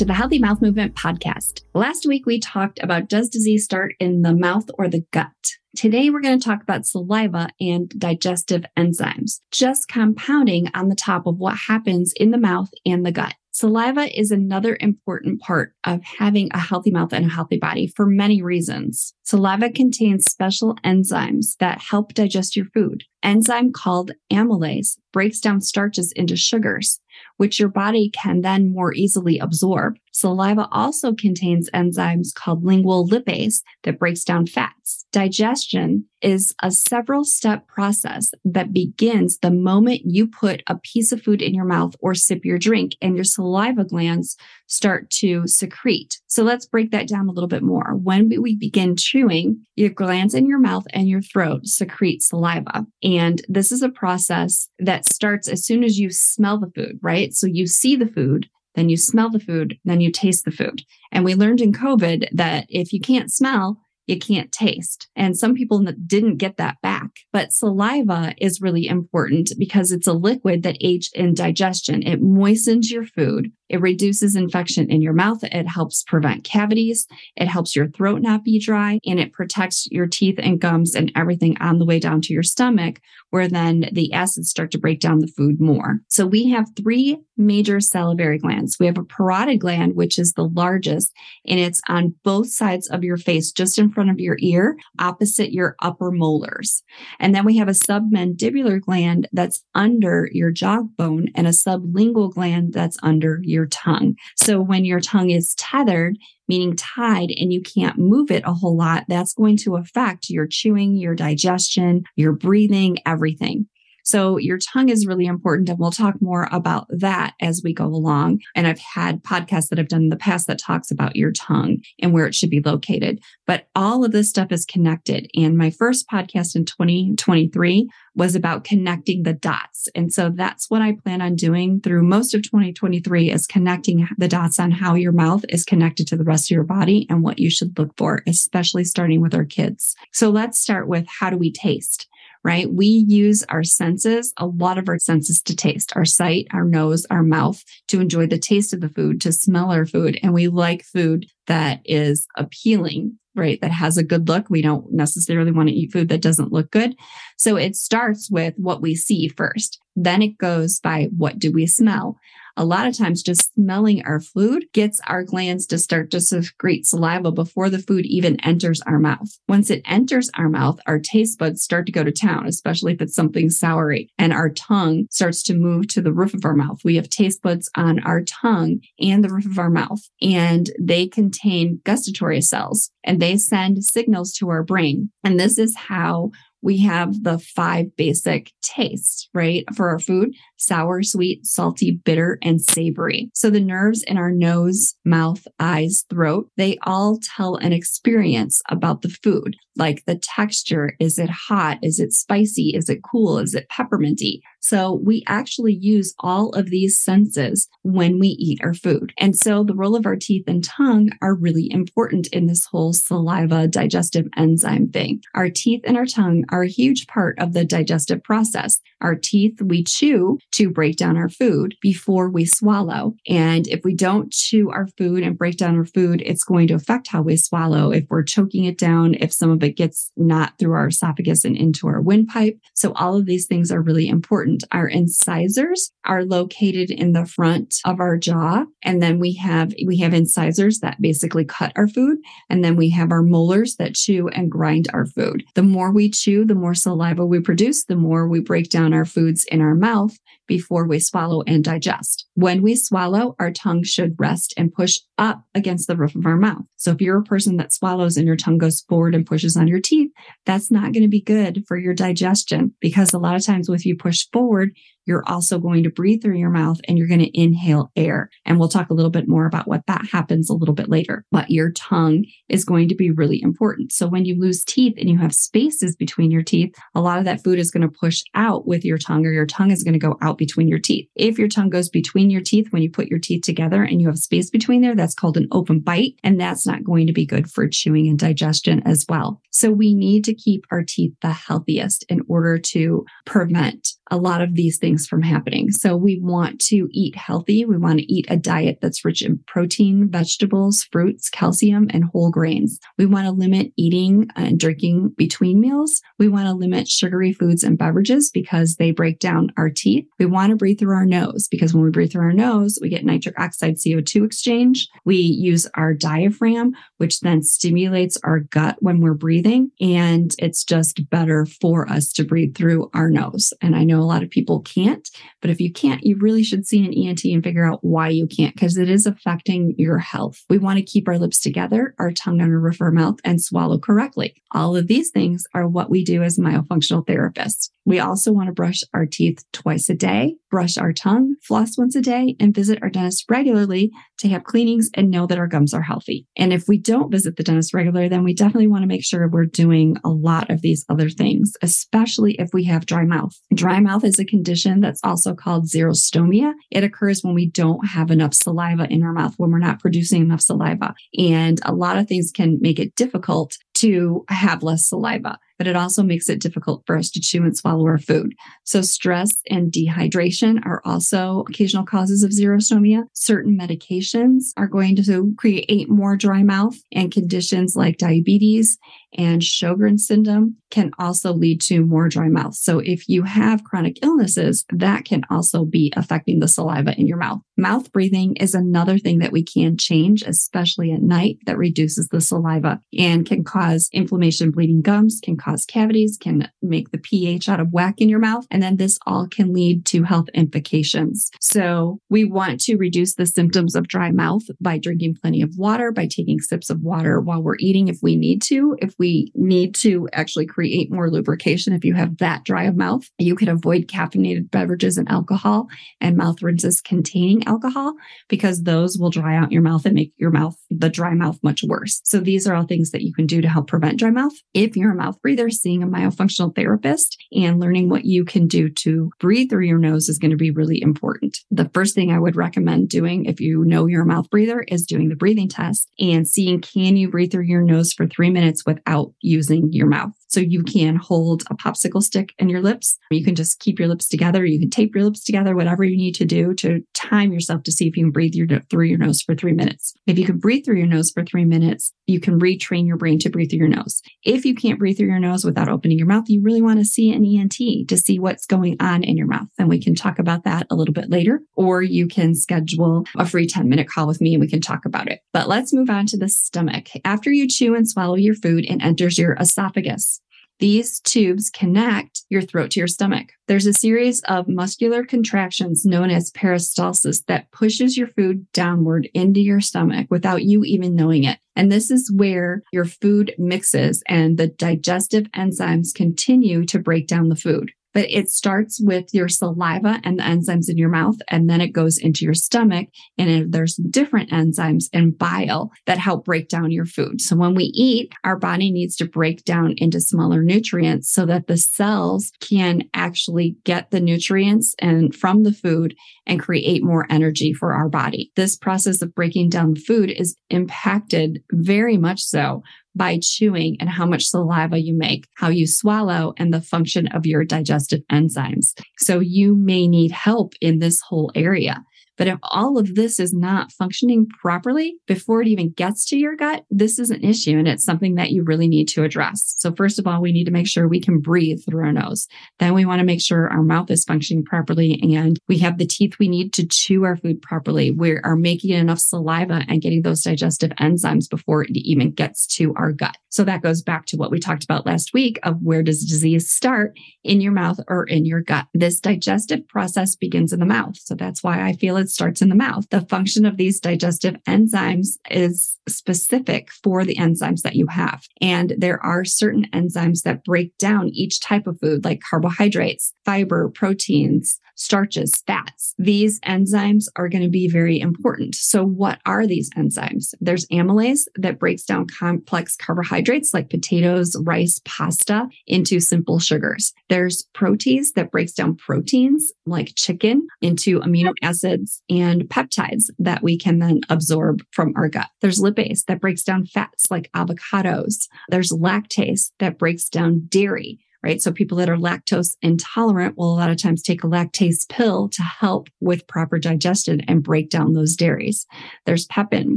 To 0.00 0.06
the 0.06 0.14
Healthy 0.14 0.38
Mouth 0.38 0.62
Movement 0.62 0.94
podcast. 0.94 1.60
Last 1.74 2.06
week 2.06 2.24
we 2.24 2.40
talked 2.40 2.78
about 2.82 3.10
does 3.10 3.28
disease 3.28 3.64
start 3.64 3.92
in 4.00 4.22
the 4.22 4.34
mouth 4.34 4.64
or 4.78 4.88
the 4.88 5.04
gut? 5.10 5.28
Today 5.76 6.08
we're 6.08 6.22
going 6.22 6.40
to 6.40 6.42
talk 6.42 6.62
about 6.62 6.86
saliva 6.86 7.50
and 7.60 7.90
digestive 7.98 8.64
enzymes, 8.78 9.40
just 9.50 9.88
compounding 9.88 10.68
on 10.72 10.88
the 10.88 10.94
top 10.94 11.26
of 11.26 11.36
what 11.36 11.58
happens 11.68 12.14
in 12.16 12.30
the 12.30 12.38
mouth 12.38 12.70
and 12.86 13.04
the 13.04 13.12
gut. 13.12 13.34
Saliva 13.50 14.18
is 14.18 14.30
another 14.30 14.78
important 14.80 15.38
part 15.42 15.74
of 15.84 16.00
having 16.02 16.48
a 16.54 16.58
healthy 16.58 16.90
mouth 16.90 17.12
and 17.12 17.26
a 17.26 17.28
healthy 17.28 17.58
body 17.58 17.86
for 17.86 18.06
many 18.06 18.40
reasons. 18.40 19.12
Saliva 19.24 19.68
contains 19.68 20.24
special 20.24 20.76
enzymes 20.82 21.58
that 21.58 21.78
help 21.78 22.14
digest 22.14 22.56
your 22.56 22.64
food. 22.72 23.04
Enzyme 23.22 23.72
called 23.72 24.12
amylase 24.32 24.96
breaks 25.12 25.40
down 25.40 25.60
starches 25.60 26.12
into 26.12 26.36
sugars, 26.36 27.00
which 27.36 27.58
your 27.58 27.68
body 27.68 28.10
can 28.10 28.40
then 28.40 28.72
more 28.72 28.94
easily 28.94 29.38
absorb. 29.38 29.96
Saliva 30.12 30.68
also 30.70 31.14
contains 31.14 31.70
enzymes 31.70 32.34
called 32.34 32.64
lingual 32.64 33.06
lipase 33.06 33.62
that 33.84 33.98
breaks 33.98 34.24
down 34.24 34.46
fats. 34.46 35.06
Digestion 35.12 36.04
is 36.20 36.54
a 36.62 36.70
several 36.70 37.24
step 37.24 37.66
process 37.66 38.32
that 38.44 38.72
begins 38.72 39.38
the 39.38 39.50
moment 39.50 40.02
you 40.04 40.26
put 40.26 40.62
a 40.66 40.78
piece 40.78 41.12
of 41.12 41.22
food 41.22 41.40
in 41.40 41.54
your 41.54 41.64
mouth 41.64 41.94
or 42.00 42.14
sip 42.14 42.44
your 42.44 42.58
drink 42.58 42.92
and 43.00 43.14
your 43.14 43.24
saliva 43.24 43.84
glands 43.84 44.36
start 44.66 45.10
to 45.10 45.46
secrete. 45.46 46.20
So 46.26 46.42
let's 46.42 46.66
break 46.66 46.90
that 46.90 47.08
down 47.08 47.28
a 47.28 47.32
little 47.32 47.48
bit 47.48 47.62
more. 47.62 47.94
When 47.94 48.28
we 48.28 48.56
begin 48.56 48.96
chewing, 48.96 49.64
your 49.76 49.90
glands 49.90 50.34
in 50.34 50.46
your 50.46 50.60
mouth 50.60 50.84
and 50.92 51.08
your 51.08 51.22
throat 51.22 51.66
secrete 51.66 52.22
saliva. 52.22 52.86
And 53.18 53.42
this 53.48 53.72
is 53.72 53.82
a 53.82 53.88
process 53.88 54.68
that 54.78 55.08
starts 55.08 55.48
as 55.48 55.64
soon 55.64 55.84
as 55.84 55.98
you 55.98 56.10
smell 56.10 56.58
the 56.58 56.70
food, 56.70 56.98
right? 57.02 57.32
So 57.32 57.46
you 57.46 57.66
see 57.66 57.96
the 57.96 58.06
food, 58.06 58.48
then 58.74 58.88
you 58.88 58.96
smell 58.96 59.30
the 59.30 59.40
food, 59.40 59.78
then 59.84 60.00
you 60.00 60.12
taste 60.12 60.44
the 60.44 60.50
food. 60.50 60.82
And 61.10 61.24
we 61.24 61.34
learned 61.34 61.60
in 61.60 61.72
COVID 61.72 62.28
that 62.32 62.66
if 62.68 62.92
you 62.92 63.00
can't 63.00 63.32
smell, 63.32 63.80
you 64.06 64.18
can't 64.18 64.50
taste. 64.50 65.08
And 65.14 65.36
some 65.36 65.54
people 65.54 65.84
didn't 66.06 66.38
get 66.38 66.56
that 66.56 66.76
back. 66.82 67.10
But 67.32 67.52
saliva 67.52 68.34
is 68.38 68.60
really 68.60 68.86
important 68.86 69.52
because 69.58 69.92
it's 69.92 70.06
a 70.06 70.12
liquid 70.12 70.62
that 70.64 70.78
aids 70.80 71.10
in 71.14 71.34
digestion. 71.34 72.02
It 72.02 72.20
moistens 72.20 72.90
your 72.90 73.04
food. 73.04 73.52
It 73.70 73.80
reduces 73.80 74.34
infection 74.34 74.90
in 74.90 75.00
your 75.00 75.12
mouth. 75.12 75.42
It 75.44 75.68
helps 75.68 76.02
prevent 76.02 76.44
cavities. 76.44 77.06
It 77.36 77.46
helps 77.46 77.76
your 77.76 77.88
throat 77.88 78.20
not 78.20 78.44
be 78.44 78.58
dry 78.58 78.98
and 79.06 79.20
it 79.20 79.32
protects 79.32 79.86
your 79.90 80.08
teeth 80.08 80.38
and 80.38 80.60
gums 80.60 80.94
and 80.94 81.12
everything 81.14 81.56
on 81.60 81.78
the 81.78 81.86
way 81.86 82.00
down 82.00 82.20
to 82.22 82.34
your 82.34 82.42
stomach, 82.42 83.00
where 83.30 83.46
then 83.48 83.88
the 83.92 84.12
acids 84.12 84.50
start 84.50 84.72
to 84.72 84.78
break 84.78 84.98
down 85.00 85.20
the 85.20 85.28
food 85.28 85.60
more. 85.60 86.00
So 86.08 86.26
we 86.26 86.48
have 86.48 86.66
three 86.76 87.18
major 87.36 87.80
salivary 87.80 88.38
glands. 88.38 88.76
We 88.78 88.86
have 88.86 88.98
a 88.98 89.02
parotid 89.02 89.60
gland, 89.60 89.96
which 89.96 90.18
is 90.18 90.34
the 90.34 90.44
largest, 90.44 91.12
and 91.46 91.58
it's 91.58 91.80
on 91.88 92.14
both 92.22 92.50
sides 92.50 92.88
of 92.90 93.02
your 93.02 93.16
face, 93.16 93.50
just 93.50 93.78
in 93.78 93.90
front 93.90 94.10
of 94.10 94.20
your 94.20 94.36
ear, 94.40 94.76
opposite 94.98 95.52
your 95.52 95.74
upper 95.80 96.10
molars. 96.10 96.82
And 97.18 97.34
then 97.34 97.44
we 97.44 97.56
have 97.56 97.68
a 97.68 97.72
submandibular 97.72 98.80
gland 98.80 99.28
that's 99.32 99.64
under 99.74 100.28
your 100.32 100.50
jawbone 100.50 101.28
and 101.34 101.46
a 101.46 101.50
sublingual 101.50 102.32
gland 102.32 102.74
that's 102.74 102.98
under 103.02 103.40
your 103.42 103.59
your 103.60 103.66
tongue. 103.68 104.14
So 104.36 104.60
when 104.60 104.84
your 104.84 105.00
tongue 105.00 105.30
is 105.30 105.54
tethered, 105.56 106.16
meaning 106.48 106.74
tied, 106.76 107.30
and 107.36 107.52
you 107.52 107.60
can't 107.60 107.98
move 107.98 108.30
it 108.30 108.42
a 108.44 108.54
whole 108.54 108.76
lot, 108.76 109.04
that's 109.08 109.34
going 109.34 109.56
to 109.58 109.76
affect 109.76 110.30
your 110.30 110.46
chewing, 110.46 110.96
your 110.96 111.14
digestion, 111.14 112.04
your 112.16 112.32
breathing, 112.32 112.98
everything. 113.06 113.66
So 114.10 114.38
your 114.38 114.58
tongue 114.58 114.88
is 114.88 115.06
really 115.06 115.26
important. 115.26 115.68
And 115.68 115.78
we'll 115.78 115.92
talk 115.92 116.20
more 116.20 116.48
about 116.50 116.86
that 116.90 117.34
as 117.40 117.62
we 117.64 117.72
go 117.72 117.84
along. 117.84 118.40
And 118.56 118.66
I've 118.66 118.80
had 118.80 119.22
podcasts 119.22 119.68
that 119.68 119.78
I've 119.78 119.86
done 119.86 120.02
in 120.02 120.08
the 120.08 120.16
past 120.16 120.48
that 120.48 120.58
talks 120.58 120.90
about 120.90 121.14
your 121.14 121.30
tongue 121.30 121.78
and 122.00 122.12
where 122.12 122.26
it 122.26 122.34
should 122.34 122.50
be 122.50 122.60
located. 122.60 123.20
But 123.46 123.68
all 123.76 124.04
of 124.04 124.10
this 124.10 124.28
stuff 124.28 124.50
is 124.50 124.64
connected. 124.64 125.30
And 125.36 125.56
my 125.56 125.70
first 125.70 126.08
podcast 126.08 126.56
in 126.56 126.64
2023 126.64 127.88
was 128.16 128.34
about 128.34 128.64
connecting 128.64 129.22
the 129.22 129.32
dots. 129.32 129.88
And 129.94 130.12
so 130.12 130.30
that's 130.30 130.68
what 130.68 130.82
I 130.82 130.96
plan 131.04 131.22
on 131.22 131.36
doing 131.36 131.80
through 131.80 132.02
most 132.02 132.34
of 132.34 132.42
2023 132.42 133.30
is 133.30 133.46
connecting 133.46 134.08
the 134.18 134.28
dots 134.28 134.58
on 134.58 134.72
how 134.72 134.94
your 134.94 135.12
mouth 135.12 135.44
is 135.48 135.64
connected 135.64 136.08
to 136.08 136.16
the 136.16 136.24
rest 136.24 136.50
of 136.50 136.54
your 136.54 136.64
body 136.64 137.06
and 137.08 137.22
what 137.22 137.38
you 137.38 137.48
should 137.48 137.78
look 137.78 137.96
for, 137.96 138.22
especially 138.26 138.82
starting 138.82 139.20
with 139.20 139.34
our 139.34 139.44
kids. 139.44 139.94
So 140.12 140.30
let's 140.30 140.60
start 140.60 140.88
with 140.88 141.06
how 141.06 141.30
do 141.30 141.36
we 141.36 141.52
taste? 141.52 142.08
Right? 142.44 142.72
We 142.72 142.86
use 142.86 143.44
our 143.48 143.62
senses, 143.62 144.32
a 144.36 144.46
lot 144.46 144.78
of 144.78 144.88
our 144.88 144.98
senses 144.98 145.42
to 145.42 145.54
taste 145.54 145.92
our 145.94 146.04
sight, 146.04 146.46
our 146.52 146.64
nose, 146.64 147.06
our 147.10 147.22
mouth 147.22 147.62
to 147.88 148.00
enjoy 148.00 148.26
the 148.26 148.38
taste 148.38 148.72
of 148.72 148.80
the 148.80 148.88
food, 148.88 149.20
to 149.22 149.32
smell 149.32 149.70
our 149.70 149.86
food. 149.86 150.18
And 150.22 150.32
we 150.32 150.48
like 150.48 150.84
food 150.84 151.26
that 151.46 151.80
is 151.84 152.26
appealing, 152.36 153.18
right? 153.34 153.60
That 153.60 153.72
has 153.72 153.98
a 153.98 154.04
good 154.04 154.28
look. 154.28 154.48
We 154.48 154.62
don't 154.62 154.92
necessarily 154.92 155.52
want 155.52 155.68
to 155.68 155.74
eat 155.74 155.92
food 155.92 156.08
that 156.08 156.22
doesn't 156.22 156.52
look 156.52 156.70
good. 156.70 156.94
So 157.36 157.56
it 157.56 157.76
starts 157.76 158.30
with 158.30 158.54
what 158.56 158.80
we 158.80 158.94
see 158.94 159.28
first. 159.28 159.78
Then 159.94 160.22
it 160.22 160.38
goes 160.38 160.80
by 160.80 161.08
what 161.16 161.38
do 161.38 161.52
we 161.52 161.66
smell? 161.66 162.16
A 162.56 162.64
lot 162.64 162.86
of 162.86 162.96
times 162.96 163.22
just 163.22 163.52
smelling 163.54 164.04
our 164.04 164.20
food 164.20 164.66
gets 164.72 165.00
our 165.06 165.22
glands 165.22 165.66
to 165.66 165.78
start 165.78 166.10
to 166.10 166.20
secrete 166.20 166.86
saliva 166.86 167.32
before 167.32 167.70
the 167.70 167.78
food 167.78 168.06
even 168.06 168.40
enters 168.40 168.80
our 168.82 168.98
mouth. 168.98 169.38
Once 169.48 169.70
it 169.70 169.82
enters 169.84 170.30
our 170.36 170.48
mouth, 170.48 170.78
our 170.86 170.98
taste 170.98 171.38
buds 171.38 171.62
start 171.62 171.86
to 171.86 171.92
go 171.92 172.04
to 172.04 172.12
town, 172.12 172.46
especially 172.46 172.92
if 172.92 173.00
it's 173.00 173.14
something 173.14 173.48
soury, 173.48 174.08
and 174.18 174.32
our 174.32 174.50
tongue 174.50 175.06
starts 175.10 175.42
to 175.42 175.54
move 175.54 175.88
to 175.88 176.00
the 176.00 176.12
roof 176.12 176.34
of 176.34 176.44
our 176.44 176.54
mouth. 176.54 176.80
We 176.84 176.96
have 176.96 177.08
taste 177.08 177.42
buds 177.42 177.70
on 177.76 178.00
our 178.00 178.22
tongue 178.22 178.80
and 178.98 179.24
the 179.24 179.30
roof 179.30 179.46
of 179.46 179.58
our 179.58 179.70
mouth, 179.70 180.00
and 180.20 180.70
they 180.80 181.06
contain 181.06 181.80
gustatory 181.84 182.40
cells 182.40 182.90
and 183.04 183.20
they 183.20 183.36
send 183.36 183.84
signals 183.84 184.32
to 184.34 184.48
our 184.50 184.62
brain. 184.62 185.10
And 185.24 185.38
this 185.38 185.58
is 185.58 185.76
how 185.76 186.30
we 186.62 186.78
have 186.78 187.22
the 187.22 187.38
five 187.38 187.94
basic 187.96 188.52
tastes, 188.62 189.28
right? 189.34 189.64
For 189.74 189.88
our 189.88 189.98
food 189.98 190.34
sour, 190.56 191.02
sweet, 191.02 191.46
salty, 191.46 192.00
bitter, 192.04 192.38
and 192.42 192.60
savory. 192.60 193.30
So 193.34 193.50
the 193.50 193.60
nerves 193.60 194.02
in 194.02 194.18
our 194.18 194.30
nose, 194.30 194.94
mouth, 195.04 195.46
eyes, 195.58 196.04
throat, 196.10 196.50
they 196.56 196.78
all 196.82 197.18
tell 197.36 197.56
an 197.56 197.72
experience 197.72 198.60
about 198.68 199.02
the 199.02 199.08
food, 199.08 199.56
like 199.80 200.04
the 200.04 200.16
texture. 200.16 200.94
Is 201.00 201.18
it 201.18 201.30
hot? 201.30 201.78
Is 201.82 201.98
it 201.98 202.12
spicy? 202.12 202.76
Is 202.76 202.88
it 202.88 203.00
cool? 203.02 203.38
Is 203.38 203.54
it 203.54 203.68
pepperminty? 203.68 204.42
So 204.60 205.00
we 205.02 205.24
actually 205.26 205.72
use 205.72 206.14
all 206.20 206.50
of 206.50 206.68
these 206.68 206.98
senses 206.98 207.66
when 207.82 208.18
we 208.18 208.28
eat 208.28 208.60
our 208.62 208.74
food. 208.74 209.12
And 209.18 209.34
so 209.34 209.64
the 209.64 209.74
role 209.74 209.96
of 209.96 210.04
our 210.04 210.16
teeth 210.16 210.44
and 210.46 210.62
tongue 210.62 211.10
are 211.22 211.34
really 211.34 211.68
important 211.72 212.26
in 212.28 212.46
this 212.46 212.66
whole 212.66 212.92
saliva 212.92 213.66
digestive 213.66 214.26
enzyme 214.36 214.90
thing. 214.90 215.22
Our 215.34 215.48
teeth 215.48 215.80
and 215.84 215.96
our 215.96 216.04
tongue 216.04 216.44
are 216.50 216.62
a 216.62 216.68
huge 216.68 217.06
part 217.06 217.38
of 217.38 217.54
the 217.54 217.64
digestive 217.64 218.22
process. 218.22 218.80
Our 219.00 219.14
teeth, 219.14 219.62
we 219.62 219.82
chew 219.82 220.38
to 220.52 220.68
break 220.68 220.98
down 220.98 221.16
our 221.16 221.30
food 221.30 221.74
before 221.80 222.28
we 222.28 222.44
swallow. 222.44 223.14
And 223.26 223.66
if 223.68 223.82
we 223.82 223.94
don't 223.94 224.30
chew 224.30 224.70
our 224.70 224.88
food 224.98 225.22
and 225.22 225.38
break 225.38 225.56
down 225.56 225.78
our 225.78 225.86
food, 225.86 226.22
it's 226.24 226.44
going 226.44 226.68
to 226.68 226.74
affect 226.74 227.08
how 227.08 227.22
we 227.22 227.36
swallow. 227.38 227.90
If 227.90 228.04
we're 228.10 228.22
choking 228.22 228.64
it 228.64 228.76
down, 228.76 229.14
if 229.14 229.32
some 229.32 229.50
of 229.50 229.62
it 229.62 229.69
it 229.70 229.76
gets 229.76 230.10
not 230.16 230.58
through 230.58 230.72
our 230.72 230.88
esophagus 230.88 231.44
and 231.44 231.56
into 231.56 231.86
our 231.86 232.00
windpipe. 232.00 232.58
So 232.74 232.92
all 232.94 233.16
of 233.16 233.26
these 233.26 233.46
things 233.46 233.70
are 233.70 233.80
really 233.80 234.08
important. 234.08 234.64
Our 234.72 234.88
incisors 234.88 235.92
are 236.04 236.24
located 236.24 236.90
in 236.90 237.12
the 237.12 237.24
front 237.24 237.76
of 237.84 238.00
our 238.00 238.16
jaw. 238.16 238.64
And 238.82 239.00
then 239.00 239.20
we 239.20 239.34
have, 239.34 239.72
we 239.86 239.98
have 239.98 240.12
incisors 240.12 240.80
that 240.80 241.00
basically 241.00 241.44
cut 241.44 241.72
our 241.76 241.86
food. 241.86 242.18
And 242.48 242.64
then 242.64 242.74
we 242.74 242.90
have 242.90 243.12
our 243.12 243.22
molars 243.22 243.76
that 243.76 243.94
chew 243.94 244.28
and 244.28 244.50
grind 244.50 244.88
our 244.92 245.06
food. 245.06 245.44
The 245.54 245.62
more 245.62 245.92
we 245.92 246.10
chew, 246.10 246.44
the 246.44 246.56
more 246.56 246.74
saliva 246.74 247.24
we 247.24 247.40
produce, 247.40 247.84
the 247.84 247.94
more 247.96 248.26
we 248.26 248.40
break 248.40 248.70
down 248.70 248.92
our 248.92 249.04
foods 249.04 249.44
in 249.44 249.60
our 249.60 249.76
mouth 249.76 250.18
before 250.50 250.84
we 250.84 250.98
swallow 250.98 251.44
and 251.46 251.62
digest. 251.62 252.26
When 252.34 252.60
we 252.60 252.74
swallow, 252.74 253.36
our 253.38 253.52
tongue 253.52 253.84
should 253.84 254.16
rest 254.18 254.52
and 254.56 254.72
push 254.72 254.98
up 255.16 255.44
against 255.54 255.86
the 255.86 255.94
roof 255.94 256.16
of 256.16 256.26
our 256.26 256.36
mouth. 256.36 256.64
So 256.74 256.90
if 256.90 257.00
you're 257.00 257.20
a 257.20 257.22
person 257.22 257.56
that 257.58 257.72
swallows 257.72 258.16
and 258.16 258.26
your 258.26 258.34
tongue 258.34 258.58
goes 258.58 258.80
forward 258.80 259.14
and 259.14 259.24
pushes 259.24 259.56
on 259.56 259.68
your 259.68 259.78
teeth, 259.78 260.10
that's 260.46 260.68
not 260.68 260.92
going 260.92 261.04
to 261.04 261.08
be 261.08 261.20
good 261.20 261.62
for 261.68 261.78
your 261.78 261.94
digestion 261.94 262.74
because 262.80 263.14
a 263.14 263.18
lot 263.18 263.36
of 263.36 263.46
times 263.46 263.68
if 263.68 263.86
you 263.86 263.96
push 263.96 264.26
forward, 264.32 264.74
you're 265.06 265.24
also 265.26 265.58
going 265.58 265.82
to 265.84 265.90
breathe 265.90 266.22
through 266.22 266.36
your 266.36 266.50
mouth 266.50 266.78
and 266.86 266.98
you're 266.98 267.08
going 267.08 267.20
to 267.20 267.40
inhale 267.40 267.90
air. 267.96 268.30
And 268.44 268.58
we'll 268.58 268.68
talk 268.68 268.90
a 268.90 268.94
little 268.94 269.10
bit 269.10 269.28
more 269.28 269.46
about 269.46 269.68
what 269.68 269.86
that 269.86 270.06
happens 270.12 270.48
a 270.48 270.54
little 270.54 270.74
bit 270.74 270.88
later. 270.88 271.24
But 271.30 271.50
your 271.50 271.72
tongue 271.72 272.24
is 272.48 272.64
going 272.64 272.88
to 272.88 272.94
be 272.94 273.10
really 273.10 273.40
important. 273.42 273.92
So 273.92 274.06
when 274.06 274.24
you 274.24 274.38
lose 274.38 274.64
teeth 274.64 274.94
and 274.98 275.08
you 275.08 275.18
have 275.18 275.34
spaces 275.34 275.96
between 275.96 276.30
your 276.30 276.42
teeth, 276.42 276.74
a 276.94 277.00
lot 277.00 277.18
of 277.18 277.24
that 277.24 277.42
food 277.42 277.58
is 277.58 277.70
going 277.70 277.82
to 277.82 277.98
push 278.00 278.22
out 278.34 278.66
with 278.66 278.84
your 278.84 278.98
tongue 278.98 279.26
or 279.26 279.32
your 279.32 279.46
tongue 279.46 279.70
is 279.70 279.82
going 279.82 279.94
to 279.94 279.98
go 279.98 280.16
out 280.22 280.38
between 280.38 280.68
your 280.68 280.78
teeth. 280.78 281.08
If 281.14 281.38
your 281.38 281.48
tongue 281.48 281.70
goes 281.70 281.88
between 281.88 282.30
your 282.30 282.42
teeth 282.42 282.68
when 282.70 282.82
you 282.82 282.90
put 282.90 283.08
your 283.08 283.18
teeth 283.18 283.42
together 283.42 283.82
and 283.82 284.00
you 284.00 284.08
have 284.08 284.18
space 284.18 284.50
between 284.50 284.80
there, 284.82 284.94
that's 284.94 285.14
called 285.14 285.36
an 285.36 285.48
open 285.52 285.80
bite. 285.80 286.14
And 286.22 286.40
that's 286.40 286.66
not 286.66 286.84
going 286.84 287.06
to 287.06 287.12
be 287.12 287.26
good 287.26 287.50
for 287.50 287.68
chewing 287.68 288.08
and 288.08 288.18
digestion 288.18 288.82
as 288.84 289.04
well. 289.08 289.40
So 289.50 289.70
we 289.70 289.94
need 289.94 290.24
to 290.24 290.34
keep 290.34 290.64
our 290.70 290.84
teeth 290.86 291.14
the 291.22 291.32
healthiest 291.32 292.04
in 292.08 292.22
order 292.28 292.58
to 292.58 293.04
prevent 293.26 293.94
a 294.10 294.16
lot 294.16 294.40
of 294.40 294.54
these 294.54 294.78
things 294.78 295.06
from 295.06 295.22
happening. 295.22 295.70
So 295.70 295.96
we 295.96 296.18
want 296.20 296.60
to 296.62 296.88
eat 296.90 297.16
healthy. 297.16 297.64
We 297.64 297.76
want 297.76 298.00
to 298.00 298.12
eat 298.12 298.26
a 298.28 298.36
diet 298.36 298.78
that's 298.82 299.04
rich 299.04 299.22
in 299.22 299.38
protein, 299.46 300.08
vegetables, 300.10 300.84
fruits, 300.90 301.28
calcium, 301.28 301.88
and 301.90 302.04
whole 302.04 302.30
grains. 302.30 302.78
We 302.98 303.06
want 303.06 303.26
to 303.26 303.32
limit 303.32 303.72
eating 303.76 304.28
and 304.36 304.58
drinking 304.58 305.14
between 305.16 305.60
meals. 305.60 306.00
We 306.18 306.28
want 306.28 306.46
to 306.46 306.54
limit 306.54 306.88
sugary 306.88 307.32
foods 307.32 307.62
and 307.62 307.78
beverages 307.78 308.30
because 308.30 308.76
they 308.76 308.90
break 308.90 309.20
down 309.20 309.52
our 309.56 309.70
teeth. 309.70 310.06
We 310.18 310.26
want 310.26 310.50
to 310.50 310.56
breathe 310.56 310.78
through 310.78 310.94
our 310.94 311.06
nose 311.06 311.48
because 311.48 311.72
when 311.72 311.84
we 311.84 311.90
breathe 311.90 312.12
through 312.12 312.22
our 312.22 312.32
nose, 312.32 312.78
we 312.82 312.88
get 312.88 313.04
nitric 313.04 313.38
oxide 313.38 313.76
CO2 313.76 314.24
exchange. 314.24 314.88
We 315.04 315.16
use 315.16 315.68
our 315.74 315.94
diaphragm, 315.94 316.72
which 316.96 317.20
then 317.20 317.42
stimulates 317.42 318.18
our 318.24 318.40
gut 318.40 318.76
when 318.80 319.00
we're 319.00 319.14
breathing. 319.14 319.70
And 319.80 320.34
it's 320.38 320.64
just 320.64 321.08
better 321.10 321.46
for 321.46 321.88
us 321.88 322.12
to 322.14 322.24
breathe 322.24 322.56
through 322.56 322.90
our 322.94 323.10
nose. 323.10 323.52
And 323.60 323.76
I 323.76 323.84
know 323.84 323.99
know 324.00 324.04
a 324.04 324.12
lot 324.12 324.22
of 324.22 324.30
people 324.30 324.60
can't, 324.60 325.08
but 325.40 325.50
if 325.50 325.60
you 325.60 325.72
can't, 325.72 326.02
you 326.02 326.16
really 326.18 326.42
should 326.42 326.66
see 326.66 326.84
an 326.84 326.92
ENT 326.92 327.24
and 327.24 327.44
figure 327.44 327.70
out 327.70 327.80
why 327.82 328.08
you 328.08 328.26
can't 328.26 328.54
because 328.54 328.76
it 328.76 328.88
is 328.88 329.06
affecting 329.06 329.74
your 329.78 329.98
health. 329.98 330.44
We 330.48 330.58
want 330.58 330.78
to 330.78 330.84
keep 330.84 331.08
our 331.08 331.18
lips 331.18 331.40
together, 331.40 331.94
our 331.98 332.12
tongue 332.12 332.40
under 332.40 332.60
roof 332.60 332.76
of 332.76 332.82
our 332.82 332.92
mouth, 332.92 333.16
and 333.24 333.42
swallow 333.42 333.78
correctly. 333.78 334.34
All 334.52 334.76
of 334.76 334.88
these 334.88 335.10
things 335.10 335.44
are 335.54 335.68
what 335.68 335.90
we 335.90 336.04
do 336.04 336.22
as 336.22 336.38
myofunctional 336.38 337.06
therapists. 337.06 337.70
We 337.90 337.98
also 337.98 338.32
want 338.32 338.46
to 338.46 338.52
brush 338.52 338.82
our 338.94 339.04
teeth 339.04 339.42
twice 339.52 339.88
a 339.88 339.94
day, 339.94 340.36
brush 340.48 340.78
our 340.78 340.92
tongue, 340.92 341.34
floss 341.42 341.76
once 341.76 341.96
a 341.96 342.00
day, 342.00 342.36
and 342.38 342.54
visit 342.54 342.78
our 342.82 342.88
dentist 342.88 343.24
regularly 343.28 343.90
to 344.18 344.28
have 344.28 344.44
cleanings 344.44 344.90
and 344.94 345.10
know 345.10 345.26
that 345.26 345.38
our 345.38 345.46
gums 345.48 345.74
are 345.74 345.82
healthy. 345.82 346.26
And 346.36 346.52
if 346.52 346.68
we 346.68 346.78
don't 346.78 347.10
visit 347.10 347.36
the 347.36 347.42
dentist 347.42 347.74
regularly, 347.74 348.08
then 348.08 348.22
we 348.22 348.32
definitely 348.32 348.68
want 348.68 348.82
to 348.82 348.88
make 348.88 349.04
sure 349.04 349.28
we're 349.28 349.46
doing 349.46 349.96
a 350.04 350.08
lot 350.08 350.50
of 350.50 350.62
these 350.62 350.84
other 350.88 351.08
things, 351.08 351.54
especially 351.62 352.34
if 352.38 352.50
we 352.52 352.64
have 352.64 352.86
dry 352.86 353.04
mouth. 353.04 353.32
Dry 353.54 353.80
mouth 353.80 353.89
is 353.98 354.18
a 354.18 354.24
condition 354.24 354.80
that's 354.80 355.00
also 355.02 355.34
called 355.34 355.66
xerostomia. 355.66 356.52
It 356.70 356.84
occurs 356.84 357.22
when 357.22 357.34
we 357.34 357.46
don't 357.48 357.86
have 357.86 358.10
enough 358.10 358.34
saliva 358.34 358.86
in 358.90 359.02
our 359.02 359.12
mouth, 359.12 359.34
when 359.36 359.50
we're 359.50 359.58
not 359.58 359.80
producing 359.80 360.22
enough 360.22 360.40
saliva. 360.40 360.94
And 361.18 361.60
a 361.64 361.74
lot 361.74 361.98
of 361.98 362.08
things 362.08 362.30
can 362.30 362.58
make 362.60 362.78
it 362.78 362.94
difficult 362.96 363.56
to 363.74 364.24
have 364.28 364.62
less 364.62 364.88
saliva 364.88 365.38
but 365.60 365.66
it 365.66 365.76
also 365.76 366.02
makes 366.02 366.30
it 366.30 366.40
difficult 366.40 366.82
for 366.86 366.96
us 366.96 367.10
to 367.10 367.20
chew 367.20 367.42
and 367.42 367.54
swallow 367.54 367.84
our 367.84 367.98
food. 367.98 368.34
So 368.64 368.80
stress 368.80 369.36
and 369.50 369.70
dehydration 369.70 370.64
are 370.64 370.80
also 370.86 371.44
occasional 371.50 371.84
causes 371.84 372.22
of 372.22 372.30
xerostomia. 372.30 373.02
Certain 373.12 373.58
medications 373.60 374.54
are 374.56 374.66
going 374.66 374.96
to 374.96 375.34
create 375.36 375.90
more 375.90 376.16
dry 376.16 376.42
mouth 376.42 376.76
and 376.92 377.12
conditions 377.12 377.76
like 377.76 377.98
diabetes 377.98 378.78
and 379.16 379.42
Sjogren's 379.42 380.06
syndrome 380.06 380.56
can 380.70 380.92
also 380.98 381.32
lead 381.32 381.60
to 381.62 381.84
more 381.84 382.08
dry 382.08 382.28
mouth. 382.28 382.54
So 382.54 382.78
if 382.78 383.08
you 383.08 383.24
have 383.24 383.64
chronic 383.64 383.98
illnesses, 384.02 384.64
that 384.72 385.04
can 385.04 385.22
also 385.28 385.64
be 385.64 385.92
affecting 385.96 386.38
the 386.38 386.46
saliva 386.46 386.94
in 386.96 387.08
your 387.08 387.16
mouth. 387.16 387.40
Mouth 387.56 387.92
breathing 387.92 388.36
is 388.36 388.54
another 388.54 388.98
thing 388.98 389.18
that 389.18 389.32
we 389.32 389.42
can 389.42 389.76
change, 389.76 390.22
especially 390.22 390.92
at 390.92 391.02
night, 391.02 391.38
that 391.46 391.58
reduces 391.58 392.08
the 392.08 392.20
saliva 392.20 392.80
and 392.96 393.26
can 393.26 393.42
cause 393.42 393.88
inflammation, 393.92 394.52
bleeding 394.52 394.80
gums, 394.80 395.20
can 395.22 395.36
cause 395.36 395.49
cavities, 395.64 396.16
can 396.20 396.50
make 396.62 396.90
the 396.90 396.98
pH 396.98 397.48
out 397.48 397.60
of 397.60 397.72
whack 397.72 397.94
in 397.98 398.08
your 398.08 398.18
mouth. 398.18 398.46
And 398.50 398.62
then 398.62 398.76
this 398.76 398.98
all 399.06 399.26
can 399.28 399.52
lead 399.52 399.84
to 399.86 400.02
health 400.02 400.28
implications. 400.34 401.30
So 401.40 401.98
we 402.08 402.24
want 402.24 402.60
to 402.62 402.76
reduce 402.76 403.14
the 403.14 403.26
symptoms 403.26 403.74
of 403.74 403.88
dry 403.88 404.10
mouth 404.10 404.42
by 404.60 404.78
drinking 404.78 405.16
plenty 405.20 405.42
of 405.42 405.50
water, 405.56 405.92
by 405.92 406.06
taking 406.06 406.40
sips 406.40 406.70
of 406.70 406.80
water 406.80 407.20
while 407.20 407.42
we're 407.42 407.56
eating 407.58 407.88
if 407.88 407.98
we 408.02 408.16
need 408.16 408.42
to. 408.42 408.76
If 408.80 408.94
we 408.98 409.32
need 409.34 409.74
to 409.76 410.08
actually 410.12 410.46
create 410.46 410.92
more 410.92 411.10
lubrication 411.10 411.72
if 411.72 411.84
you 411.84 411.94
have 411.94 412.18
that 412.18 412.44
dry 412.44 412.64
of 412.64 412.76
mouth. 412.76 413.02
You 413.18 413.34
can 413.34 413.48
avoid 413.48 413.88
caffeinated 413.88 414.50
beverages 414.50 414.96
and 414.96 415.10
alcohol 415.10 415.68
and 416.00 416.16
mouth 416.16 416.42
rinses 416.42 416.80
containing 416.80 417.46
alcohol 417.46 417.94
because 418.28 418.62
those 418.62 418.98
will 418.98 419.10
dry 419.10 419.36
out 419.36 419.52
your 419.52 419.62
mouth 419.62 419.84
and 419.86 419.94
make 419.94 420.12
your 420.16 420.30
mouth, 420.30 420.56
the 420.70 420.88
dry 420.88 421.14
mouth, 421.14 421.38
much 421.42 421.62
worse. 421.62 422.00
So 422.04 422.20
these 422.20 422.46
are 422.46 422.54
all 422.54 422.64
things 422.64 422.90
that 422.90 423.02
you 423.02 423.12
can 423.12 423.26
do 423.26 423.40
to 423.40 423.48
help 423.48 423.68
prevent 423.68 423.98
dry 423.98 424.10
mouth. 424.10 424.32
If 424.54 424.76
you're 424.76 424.92
a 424.92 424.96
mouth 424.96 425.20
breather, 425.22 425.39
seeing 425.48 425.82
a 425.82 425.86
myofunctional 425.86 426.54
therapist 426.54 427.16
and 427.32 427.60
learning 427.60 427.88
what 427.88 428.04
you 428.04 428.24
can 428.24 428.46
do 428.46 428.68
to 428.68 429.10
breathe 429.18 429.48
through 429.48 429.64
your 429.64 429.78
nose 429.78 430.08
is 430.08 430.18
going 430.18 430.32
to 430.32 430.36
be 430.36 430.50
really 430.50 430.82
important. 430.82 431.38
The 431.50 431.70
first 431.72 431.94
thing 431.94 432.10
I 432.10 432.18
would 432.18 432.36
recommend 432.36 432.88
doing 432.88 433.24
if 433.24 433.40
you 433.40 433.64
know 433.64 433.86
you're 433.86 434.02
a 434.02 434.06
mouth 434.06 434.28
breather 434.28 434.62
is 434.68 434.84
doing 434.84 435.08
the 435.08 435.16
breathing 435.16 435.48
test 435.48 435.90
and 435.98 436.28
seeing 436.28 436.60
can 436.60 436.96
you 436.96 437.08
breathe 437.08 437.30
through 437.30 437.44
your 437.44 437.62
nose 437.62 437.92
for 437.92 438.06
three 438.06 438.30
minutes 438.30 438.66
without 438.66 439.12
using 439.20 439.72
your 439.72 439.86
mouth. 439.86 440.19
So 440.30 440.38
you 440.38 440.62
can 440.62 440.94
hold 440.94 441.42
a 441.50 441.56
popsicle 441.56 442.02
stick 442.02 442.34
in 442.38 442.48
your 442.48 442.62
lips. 442.62 442.98
You 443.10 443.24
can 443.24 443.34
just 443.34 443.58
keep 443.58 443.80
your 443.80 443.88
lips 443.88 444.08
together. 444.08 444.44
You 444.44 444.60
can 444.60 444.70
tape 444.70 444.94
your 444.94 445.04
lips 445.04 445.24
together, 445.24 445.56
whatever 445.56 445.82
you 445.82 445.96
need 445.96 446.14
to 446.14 446.24
do 446.24 446.54
to 446.54 446.80
time 446.94 447.32
yourself 447.32 447.64
to 447.64 447.72
see 447.72 447.88
if 447.88 447.96
you 447.96 448.04
can 448.04 448.12
breathe 448.12 448.34
your, 448.34 448.46
through 448.70 448.86
your 448.86 448.98
nose 448.98 449.22
for 449.22 449.34
three 449.34 449.52
minutes. 449.52 449.92
If 450.06 450.18
you 450.18 450.24
can 450.24 450.38
breathe 450.38 450.64
through 450.64 450.78
your 450.78 450.86
nose 450.86 451.10
for 451.10 451.24
three 451.24 451.44
minutes, 451.44 451.92
you 452.06 452.20
can 452.20 452.38
retrain 452.38 452.86
your 452.86 452.96
brain 452.96 453.18
to 453.20 453.28
breathe 453.30 453.50
through 453.50 453.58
your 453.58 453.68
nose. 453.68 454.02
If 454.24 454.44
you 454.44 454.54
can't 454.54 454.78
breathe 454.78 454.98
through 454.98 455.08
your 455.08 455.18
nose 455.18 455.44
without 455.44 455.68
opening 455.68 455.98
your 455.98 456.06
mouth, 456.06 456.24
you 456.28 456.42
really 456.42 456.62
want 456.62 456.78
to 456.78 456.84
see 456.84 457.10
an 457.10 457.24
ENT 457.24 457.88
to 457.88 457.96
see 457.96 458.20
what's 458.20 458.46
going 458.46 458.76
on 458.80 459.02
in 459.02 459.16
your 459.16 459.26
mouth. 459.26 459.48
And 459.58 459.68
we 459.68 459.82
can 459.82 459.96
talk 459.96 460.20
about 460.20 460.44
that 460.44 460.68
a 460.70 460.76
little 460.76 460.94
bit 460.94 461.10
later, 461.10 461.40
or 461.56 461.82
you 461.82 462.06
can 462.06 462.36
schedule 462.36 463.04
a 463.18 463.26
free 463.26 463.46
10 463.46 463.68
minute 463.68 463.88
call 463.88 464.06
with 464.06 464.20
me 464.20 464.34
and 464.34 464.40
we 464.40 464.48
can 464.48 464.60
talk 464.60 464.84
about 464.84 465.08
it. 465.10 465.20
But 465.32 465.48
let's 465.48 465.72
move 465.72 465.90
on 465.90 466.06
to 466.06 466.16
the 466.16 466.28
stomach. 466.28 466.88
After 467.04 467.32
you 467.32 467.48
chew 467.48 467.74
and 467.74 467.88
swallow 467.88 468.14
your 468.14 468.34
food, 468.34 468.64
it 468.64 468.80
enters 468.80 469.18
your 469.18 469.34
esophagus. 469.34 470.19
These 470.60 471.00
tubes 471.00 471.48
connect 471.48 472.24
your 472.28 472.42
throat 472.42 472.72
to 472.72 472.80
your 472.80 472.86
stomach. 472.86 473.32
There's 473.48 473.64
a 473.64 473.72
series 473.72 474.20
of 474.28 474.46
muscular 474.46 475.04
contractions 475.04 475.86
known 475.86 476.10
as 476.10 476.30
peristalsis 476.32 477.24
that 477.28 477.50
pushes 477.50 477.96
your 477.96 478.08
food 478.08 478.46
downward 478.52 479.08
into 479.14 479.40
your 479.40 479.62
stomach 479.62 480.08
without 480.10 480.44
you 480.44 480.62
even 480.64 480.94
knowing 480.94 481.24
it. 481.24 481.38
And 481.56 481.72
this 481.72 481.90
is 481.90 482.12
where 482.14 482.62
your 482.72 482.84
food 482.84 483.34
mixes 483.38 484.02
and 484.06 484.36
the 484.36 484.48
digestive 484.48 485.24
enzymes 485.34 485.94
continue 485.94 486.66
to 486.66 486.78
break 486.78 487.06
down 487.06 487.30
the 487.30 487.36
food 487.36 487.72
but 487.92 488.06
it 488.08 488.28
starts 488.28 488.80
with 488.80 489.12
your 489.12 489.28
saliva 489.28 490.00
and 490.04 490.18
the 490.18 490.22
enzymes 490.22 490.68
in 490.68 490.78
your 490.78 490.88
mouth, 490.88 491.16
and 491.28 491.48
then 491.48 491.60
it 491.60 491.72
goes 491.72 491.98
into 491.98 492.24
your 492.24 492.34
stomach. 492.34 492.88
And 493.18 493.52
there's 493.52 493.76
different 493.76 494.30
enzymes 494.30 494.84
and 494.92 495.16
bile 495.16 495.70
that 495.86 495.98
help 495.98 496.24
break 496.24 496.48
down 496.48 496.70
your 496.70 496.86
food. 496.86 497.20
So 497.20 497.36
when 497.36 497.54
we 497.54 497.64
eat, 497.74 498.12
our 498.24 498.36
body 498.36 498.70
needs 498.70 498.96
to 498.96 499.08
break 499.08 499.44
down 499.44 499.74
into 499.76 500.00
smaller 500.00 500.42
nutrients 500.42 501.12
so 501.12 501.26
that 501.26 501.46
the 501.46 501.56
cells 501.56 502.32
can 502.40 502.84
actually 502.94 503.56
get 503.64 503.90
the 503.90 504.00
nutrients 504.00 504.74
and 504.78 505.14
from 505.14 505.42
the 505.42 505.52
food 505.52 505.94
and 506.26 506.40
create 506.40 506.84
more 506.84 507.06
energy 507.10 507.52
for 507.52 507.74
our 507.74 507.88
body. 507.88 508.30
This 508.36 508.56
process 508.56 509.02
of 509.02 509.14
breaking 509.14 509.50
down 509.50 509.76
food 509.76 510.10
is 510.10 510.36
impacted 510.48 511.42
very 511.52 511.96
much 511.96 512.20
so 512.20 512.62
by 512.94 513.18
chewing 513.22 513.76
and 513.80 513.88
how 513.88 514.06
much 514.06 514.26
saliva 514.26 514.78
you 514.78 514.96
make, 514.96 515.26
how 515.36 515.48
you 515.48 515.66
swallow, 515.66 516.34
and 516.36 516.52
the 516.52 516.60
function 516.60 517.06
of 517.08 517.26
your 517.26 517.44
digestive 517.44 518.00
enzymes. 518.10 518.78
So 518.98 519.20
you 519.20 519.54
may 519.54 519.86
need 519.86 520.10
help 520.10 520.54
in 520.60 520.78
this 520.78 521.00
whole 521.00 521.30
area. 521.34 521.84
But 522.20 522.28
if 522.28 522.38
all 522.42 522.76
of 522.76 522.96
this 522.96 523.18
is 523.18 523.32
not 523.32 523.72
functioning 523.72 524.26
properly 524.26 524.98
before 525.06 525.40
it 525.40 525.48
even 525.48 525.70
gets 525.70 526.04
to 526.10 526.18
your 526.18 526.36
gut, 526.36 526.66
this 526.68 526.98
is 526.98 527.08
an 527.08 527.24
issue 527.24 527.56
and 527.58 527.66
it's 527.66 527.82
something 527.82 528.16
that 528.16 528.30
you 528.30 528.42
really 528.42 528.68
need 528.68 528.88
to 528.88 529.04
address. 529.04 529.54
So, 529.56 529.72
first 529.72 529.98
of 529.98 530.06
all, 530.06 530.20
we 530.20 530.30
need 530.30 530.44
to 530.44 530.50
make 530.50 530.66
sure 530.66 530.86
we 530.86 531.00
can 531.00 531.20
breathe 531.20 531.60
through 531.64 531.82
our 531.82 531.92
nose. 531.92 532.28
Then 532.58 532.74
we 532.74 532.84
want 532.84 532.98
to 532.98 533.06
make 533.06 533.22
sure 533.22 533.48
our 533.48 533.62
mouth 533.62 533.90
is 533.90 534.04
functioning 534.04 534.44
properly 534.44 535.00
and 535.16 535.38
we 535.48 535.56
have 535.60 535.78
the 535.78 535.86
teeth 535.86 536.18
we 536.18 536.28
need 536.28 536.52
to 536.52 536.66
chew 536.66 537.04
our 537.04 537.16
food 537.16 537.40
properly. 537.40 537.90
We 537.90 538.18
are 538.18 538.36
making 538.36 538.72
enough 538.72 538.98
saliva 538.98 539.64
and 539.66 539.80
getting 539.80 540.02
those 540.02 540.20
digestive 540.20 540.72
enzymes 540.72 541.24
before 541.30 541.62
it 541.62 541.70
even 541.74 542.10
gets 542.10 542.46
to 542.48 542.74
our 542.74 542.92
gut. 542.92 543.16
So, 543.30 543.44
that 543.44 543.62
goes 543.62 543.80
back 543.80 544.04
to 544.06 544.18
what 544.18 544.30
we 544.30 544.40
talked 544.40 544.64
about 544.64 544.84
last 544.84 545.14
week 545.14 545.38
of 545.42 545.56
where 545.62 545.82
does 545.82 546.04
disease 546.04 546.52
start 546.52 546.98
in 547.24 547.40
your 547.40 547.52
mouth 547.52 547.80
or 547.88 548.04
in 548.04 548.26
your 548.26 548.42
gut. 548.42 548.66
This 548.74 549.00
digestive 549.00 549.66
process 549.68 550.16
begins 550.16 550.52
in 550.52 550.60
the 550.60 550.66
mouth. 550.66 550.98
So, 550.98 551.14
that's 551.14 551.42
why 551.42 551.66
I 551.66 551.72
feel 551.72 551.96
starts 552.10 552.42
in 552.42 552.48
the 552.48 552.54
mouth. 552.54 552.88
The 552.90 553.02
function 553.02 553.46
of 553.46 553.56
these 553.56 553.80
digestive 553.80 554.36
enzymes 554.48 555.16
is 555.30 555.78
specific 555.88 556.70
for 556.82 557.04
the 557.04 557.16
enzymes 557.16 557.62
that 557.62 557.76
you 557.76 557.86
have. 557.88 558.24
And 558.40 558.74
there 558.78 559.02
are 559.04 559.24
certain 559.24 559.66
enzymes 559.72 560.22
that 560.22 560.44
break 560.44 560.76
down 560.78 561.08
each 561.08 561.40
type 561.40 561.66
of 561.66 561.78
food, 561.80 562.04
like 562.04 562.20
carbohydrates, 562.20 563.12
fiber, 563.24 563.70
proteins, 563.70 564.60
starches, 564.80 565.42
fats. 565.46 565.94
These 565.98 566.40
enzymes 566.40 567.04
are 567.16 567.28
going 567.28 567.42
to 567.42 567.50
be 567.50 567.68
very 567.68 568.00
important. 568.00 568.54
So, 568.54 568.84
what 568.84 569.20
are 569.26 569.46
these 569.46 569.70
enzymes? 569.76 570.34
There's 570.40 570.66
amylase 570.68 571.26
that 571.36 571.58
breaks 571.58 571.84
down 571.84 572.06
complex 572.06 572.76
carbohydrates 572.76 573.52
like 573.52 573.68
potatoes, 573.68 574.36
rice, 574.44 574.80
pasta 574.84 575.48
into 575.66 576.00
simple 576.00 576.38
sugars. 576.38 576.94
There's 577.08 577.46
protease 577.54 578.08
that 578.16 578.30
breaks 578.30 578.52
down 578.52 578.76
proteins 578.76 579.52
like 579.66 579.92
chicken 579.96 580.46
into 580.62 581.00
amino 581.00 581.34
acids 581.42 581.89
and 582.08 582.42
peptides 582.42 583.04
that 583.18 583.42
we 583.42 583.58
can 583.58 583.78
then 583.78 584.00
absorb 584.08 584.62
from 584.72 584.92
our 584.96 585.08
gut. 585.08 585.28
There's 585.40 585.60
lipase 585.60 586.04
that 586.06 586.20
breaks 586.20 586.42
down 586.42 586.66
fats 586.66 587.10
like 587.10 587.30
avocados. 587.32 588.28
There's 588.48 588.72
lactase 588.72 589.50
that 589.58 589.78
breaks 589.78 590.08
down 590.08 590.46
dairy 590.48 591.00
right? 591.22 591.40
So 591.40 591.52
people 591.52 591.76
that 591.78 591.88
are 591.88 591.96
lactose 591.96 592.56
intolerant 592.62 593.36
will 593.36 593.52
a 593.52 593.56
lot 593.56 593.70
of 593.70 593.76
times 593.76 594.02
take 594.02 594.24
a 594.24 594.28
lactase 594.28 594.88
pill 594.88 595.28
to 595.30 595.42
help 595.42 595.88
with 596.00 596.26
proper 596.26 596.58
digestion 596.58 597.20
and 597.22 597.42
break 597.42 597.70
down 597.70 597.92
those 597.92 598.16
dairies. 598.16 598.66
There's 599.06 599.26
pepsin, 599.26 599.76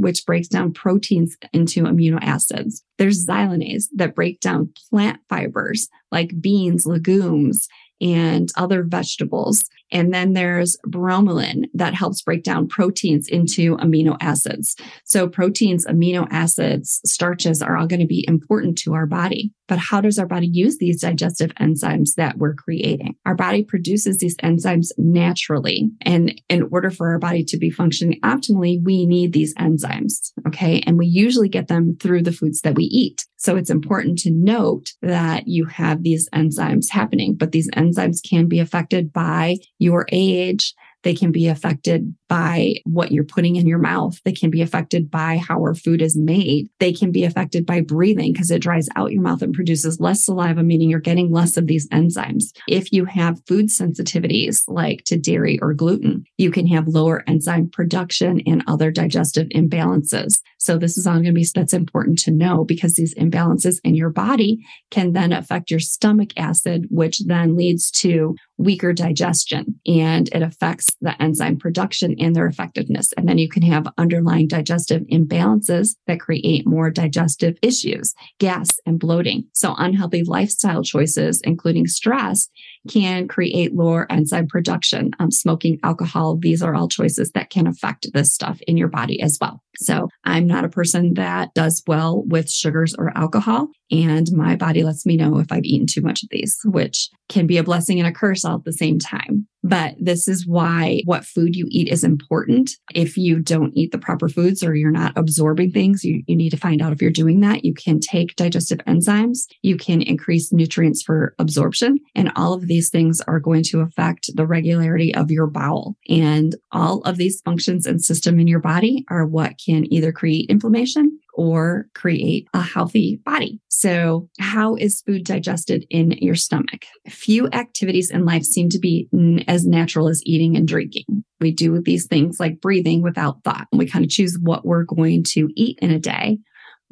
which 0.00 0.24
breaks 0.24 0.48
down 0.48 0.72
proteins 0.72 1.36
into 1.52 1.82
amino 1.82 2.18
acids. 2.22 2.82
There's 2.98 3.26
xylanase 3.26 3.84
that 3.96 4.14
break 4.14 4.40
down 4.40 4.72
plant 4.90 5.20
fibers 5.28 5.88
like 6.10 6.40
beans, 6.40 6.86
legumes, 6.86 7.68
and 8.04 8.52
other 8.56 8.84
vegetables. 8.84 9.64
And 9.90 10.12
then 10.12 10.34
there's 10.34 10.76
bromelain 10.86 11.64
that 11.72 11.94
helps 11.94 12.20
break 12.20 12.42
down 12.42 12.68
proteins 12.68 13.28
into 13.28 13.76
amino 13.78 14.16
acids. 14.20 14.76
So 15.04 15.26
proteins, 15.26 15.86
amino 15.86 16.28
acids, 16.30 17.00
starches 17.06 17.62
are 17.62 17.76
all 17.76 17.86
going 17.86 18.00
to 18.00 18.06
be 18.06 18.24
important 18.28 18.76
to 18.78 18.92
our 18.92 19.06
body. 19.06 19.52
But 19.66 19.78
how 19.78 20.00
does 20.00 20.18
our 20.18 20.26
body 20.26 20.46
use 20.46 20.78
these 20.78 21.00
digestive 21.00 21.52
enzymes 21.54 22.14
that 22.16 22.38
we're 22.38 22.54
creating? 22.54 23.16
Our 23.24 23.34
body 23.34 23.64
produces 23.64 24.18
these 24.18 24.36
enzymes 24.38 24.88
naturally. 24.98 25.90
And 26.02 26.40
in 26.48 26.68
order 26.70 26.90
for 26.90 27.10
our 27.10 27.18
body 27.18 27.44
to 27.44 27.56
be 27.56 27.70
functioning 27.70 28.20
optimally, 28.22 28.82
we 28.82 29.06
need 29.06 29.32
these 29.32 29.54
enzymes. 29.54 30.32
Okay. 30.46 30.82
And 30.86 30.98
we 30.98 31.06
usually 31.06 31.48
get 31.48 31.68
them 31.68 31.96
through 32.00 32.22
the 32.22 32.32
foods 32.32 32.60
that 32.60 32.74
we 32.74 32.84
eat. 32.84 33.24
So 33.36 33.56
it's 33.56 33.70
important 33.70 34.18
to 34.20 34.30
note 34.30 34.92
that 35.02 35.46
you 35.46 35.66
have 35.66 36.02
these 36.02 36.28
enzymes 36.30 36.90
happening, 36.90 37.34
but 37.34 37.52
these 37.52 37.70
enzymes 37.72 38.18
can 38.26 38.48
be 38.48 38.58
affected 38.58 39.12
by 39.12 39.56
your 39.78 40.06
age, 40.10 40.74
they 41.04 41.14
can 41.14 41.30
be 41.30 41.46
affected 41.46 42.14
by 42.28 42.74
what 42.84 43.12
you're 43.12 43.24
putting 43.24 43.56
in 43.56 43.66
your 43.66 43.78
mouth. 43.78 44.18
They 44.24 44.32
can 44.32 44.50
be 44.50 44.62
affected 44.62 45.10
by 45.10 45.36
how 45.36 45.58
our 45.60 45.74
food 45.74 46.02
is 46.02 46.16
made. 46.16 46.68
They 46.80 46.92
can 46.92 47.12
be 47.12 47.24
affected 47.24 47.64
by 47.64 47.82
breathing 47.82 48.32
because 48.32 48.50
it 48.50 48.62
dries 48.62 48.88
out 48.96 49.12
your 49.12 49.22
mouth 49.22 49.42
and 49.42 49.54
produces 49.54 50.00
less 50.00 50.24
saliva, 50.24 50.62
meaning 50.62 50.90
you're 50.90 50.98
getting 50.98 51.30
less 51.30 51.56
of 51.56 51.66
these 51.66 51.88
enzymes. 51.90 52.44
If 52.68 52.92
you 52.92 53.04
have 53.04 53.40
food 53.46 53.66
sensitivities 53.66 54.64
like 54.66 55.04
to 55.04 55.16
dairy 55.16 55.58
or 55.60 55.74
gluten, 55.74 56.24
you 56.38 56.50
can 56.50 56.66
have 56.66 56.88
lower 56.88 57.22
enzyme 57.28 57.70
production 57.70 58.40
and 58.46 58.64
other 58.66 58.90
digestive 58.90 59.48
imbalances. 59.50 60.40
So 60.58 60.78
this 60.78 60.96
is 60.96 61.06
all 61.06 61.14
going 61.14 61.26
to 61.26 61.32
be 61.32 61.44
that's 61.54 61.74
important 61.74 62.18
to 62.20 62.30
know 62.30 62.64
because 62.64 62.94
these 62.94 63.14
imbalances 63.16 63.78
in 63.84 63.94
your 63.94 64.08
body 64.08 64.64
can 64.90 65.12
then 65.12 65.32
affect 65.32 65.70
your 65.70 65.80
stomach 65.80 66.30
acid, 66.38 66.86
which 66.90 67.20
then 67.26 67.54
leads 67.54 67.90
to 67.90 68.34
weaker 68.56 68.92
digestion 68.92 69.80
and 69.86 70.28
it 70.32 70.42
affects 70.42 70.88
the 71.00 71.20
enzyme 71.20 71.58
production 71.58 72.14
and 72.18 72.34
their 72.34 72.46
effectiveness. 72.46 73.12
And 73.16 73.28
then 73.28 73.38
you 73.38 73.48
can 73.48 73.62
have 73.62 73.86
underlying 73.98 74.48
digestive 74.48 75.02
imbalances 75.12 75.96
that 76.06 76.20
create 76.20 76.66
more 76.66 76.90
digestive 76.90 77.56
issues, 77.62 78.14
gas 78.38 78.68
and 78.86 78.98
bloating. 78.98 79.44
So 79.52 79.74
unhealthy 79.76 80.22
lifestyle 80.24 80.82
choices, 80.82 81.40
including 81.44 81.86
stress, 81.86 82.48
can 82.88 83.28
create 83.28 83.74
lower 83.74 84.10
enzyme 84.10 84.46
production. 84.46 85.10
Um, 85.18 85.30
smoking, 85.30 85.78
alcohol, 85.82 86.36
these 86.36 86.62
are 86.62 86.74
all 86.74 86.88
choices 86.88 87.30
that 87.32 87.50
can 87.50 87.66
affect 87.66 88.06
this 88.12 88.32
stuff 88.32 88.60
in 88.62 88.76
your 88.76 88.88
body 88.88 89.20
as 89.20 89.38
well. 89.40 89.62
So 89.76 90.08
I'm 90.24 90.46
not 90.46 90.64
a 90.64 90.68
person 90.68 91.14
that 91.14 91.54
does 91.54 91.82
well 91.86 92.22
with 92.26 92.50
sugars 92.50 92.94
or 92.96 93.16
alcohol. 93.16 93.68
And 93.90 94.26
my 94.32 94.56
body 94.56 94.82
lets 94.82 95.06
me 95.06 95.16
know 95.16 95.38
if 95.38 95.50
I've 95.50 95.64
eaten 95.64 95.86
too 95.90 96.02
much 96.02 96.22
of 96.22 96.28
these, 96.30 96.58
which 96.64 97.08
can 97.28 97.46
be 97.46 97.58
a 97.58 97.64
blessing 97.64 97.98
and 97.98 98.08
a 98.08 98.12
curse 98.12 98.44
all 98.44 98.56
at 98.56 98.64
the 98.64 98.72
same 98.72 98.98
time. 98.98 99.46
But 99.64 99.94
this 99.98 100.28
is 100.28 100.46
why 100.46 101.00
what 101.06 101.24
food 101.24 101.56
you 101.56 101.66
eat 101.70 101.88
is 101.88 102.04
important. 102.04 102.72
If 102.94 103.16
you 103.16 103.40
don't 103.40 103.72
eat 103.74 103.92
the 103.92 103.98
proper 103.98 104.28
foods 104.28 104.62
or 104.62 104.74
you're 104.74 104.90
not 104.90 105.16
absorbing 105.16 105.72
things, 105.72 106.04
you, 106.04 106.22
you 106.26 106.36
need 106.36 106.50
to 106.50 106.58
find 106.58 106.82
out 106.82 106.92
if 106.92 107.00
you're 107.00 107.10
doing 107.10 107.40
that. 107.40 107.64
You 107.64 107.72
can 107.72 107.98
take 107.98 108.36
digestive 108.36 108.78
enzymes, 108.86 109.46
you 109.62 109.78
can 109.78 110.02
increase 110.02 110.52
nutrients 110.52 111.02
for 111.02 111.34
absorption, 111.38 111.98
and 112.14 112.30
all 112.36 112.52
of 112.52 112.68
these 112.68 112.90
things 112.90 113.22
are 113.22 113.40
going 113.40 113.62
to 113.64 113.80
affect 113.80 114.30
the 114.36 114.46
regularity 114.46 115.14
of 115.14 115.30
your 115.30 115.46
bowel. 115.46 115.96
And 116.10 116.54
all 116.70 117.00
of 117.02 117.16
these 117.16 117.40
functions 117.40 117.86
and 117.86 118.04
system 118.04 118.38
in 118.38 118.46
your 118.46 118.60
body 118.60 119.06
are 119.08 119.24
what 119.24 119.54
can 119.64 119.90
either 119.90 120.12
create 120.12 120.50
inflammation 120.50 121.13
or 121.34 121.86
create 121.94 122.48
a 122.54 122.62
healthy 122.62 123.20
body. 123.24 123.60
So, 123.68 124.28
how 124.38 124.76
is 124.76 125.02
food 125.02 125.24
digested 125.24 125.84
in 125.90 126.12
your 126.12 126.36
stomach? 126.36 126.86
Few 127.08 127.48
activities 127.48 128.10
in 128.10 128.24
life 128.24 128.44
seem 128.44 128.68
to 128.70 128.78
be 128.78 129.08
as 129.46 129.66
natural 129.66 130.08
as 130.08 130.22
eating 130.24 130.56
and 130.56 130.66
drinking. 130.66 131.24
We 131.40 131.52
do 131.52 131.82
these 131.82 132.06
things 132.06 132.38
like 132.40 132.60
breathing 132.60 133.02
without 133.02 133.42
thought. 133.44 133.66
And 133.72 133.78
we 133.78 133.86
kind 133.86 134.04
of 134.04 134.10
choose 134.10 134.38
what 134.40 134.64
we're 134.64 134.84
going 134.84 135.24
to 135.30 135.48
eat 135.54 135.78
in 135.82 135.90
a 135.90 135.98
day 135.98 136.38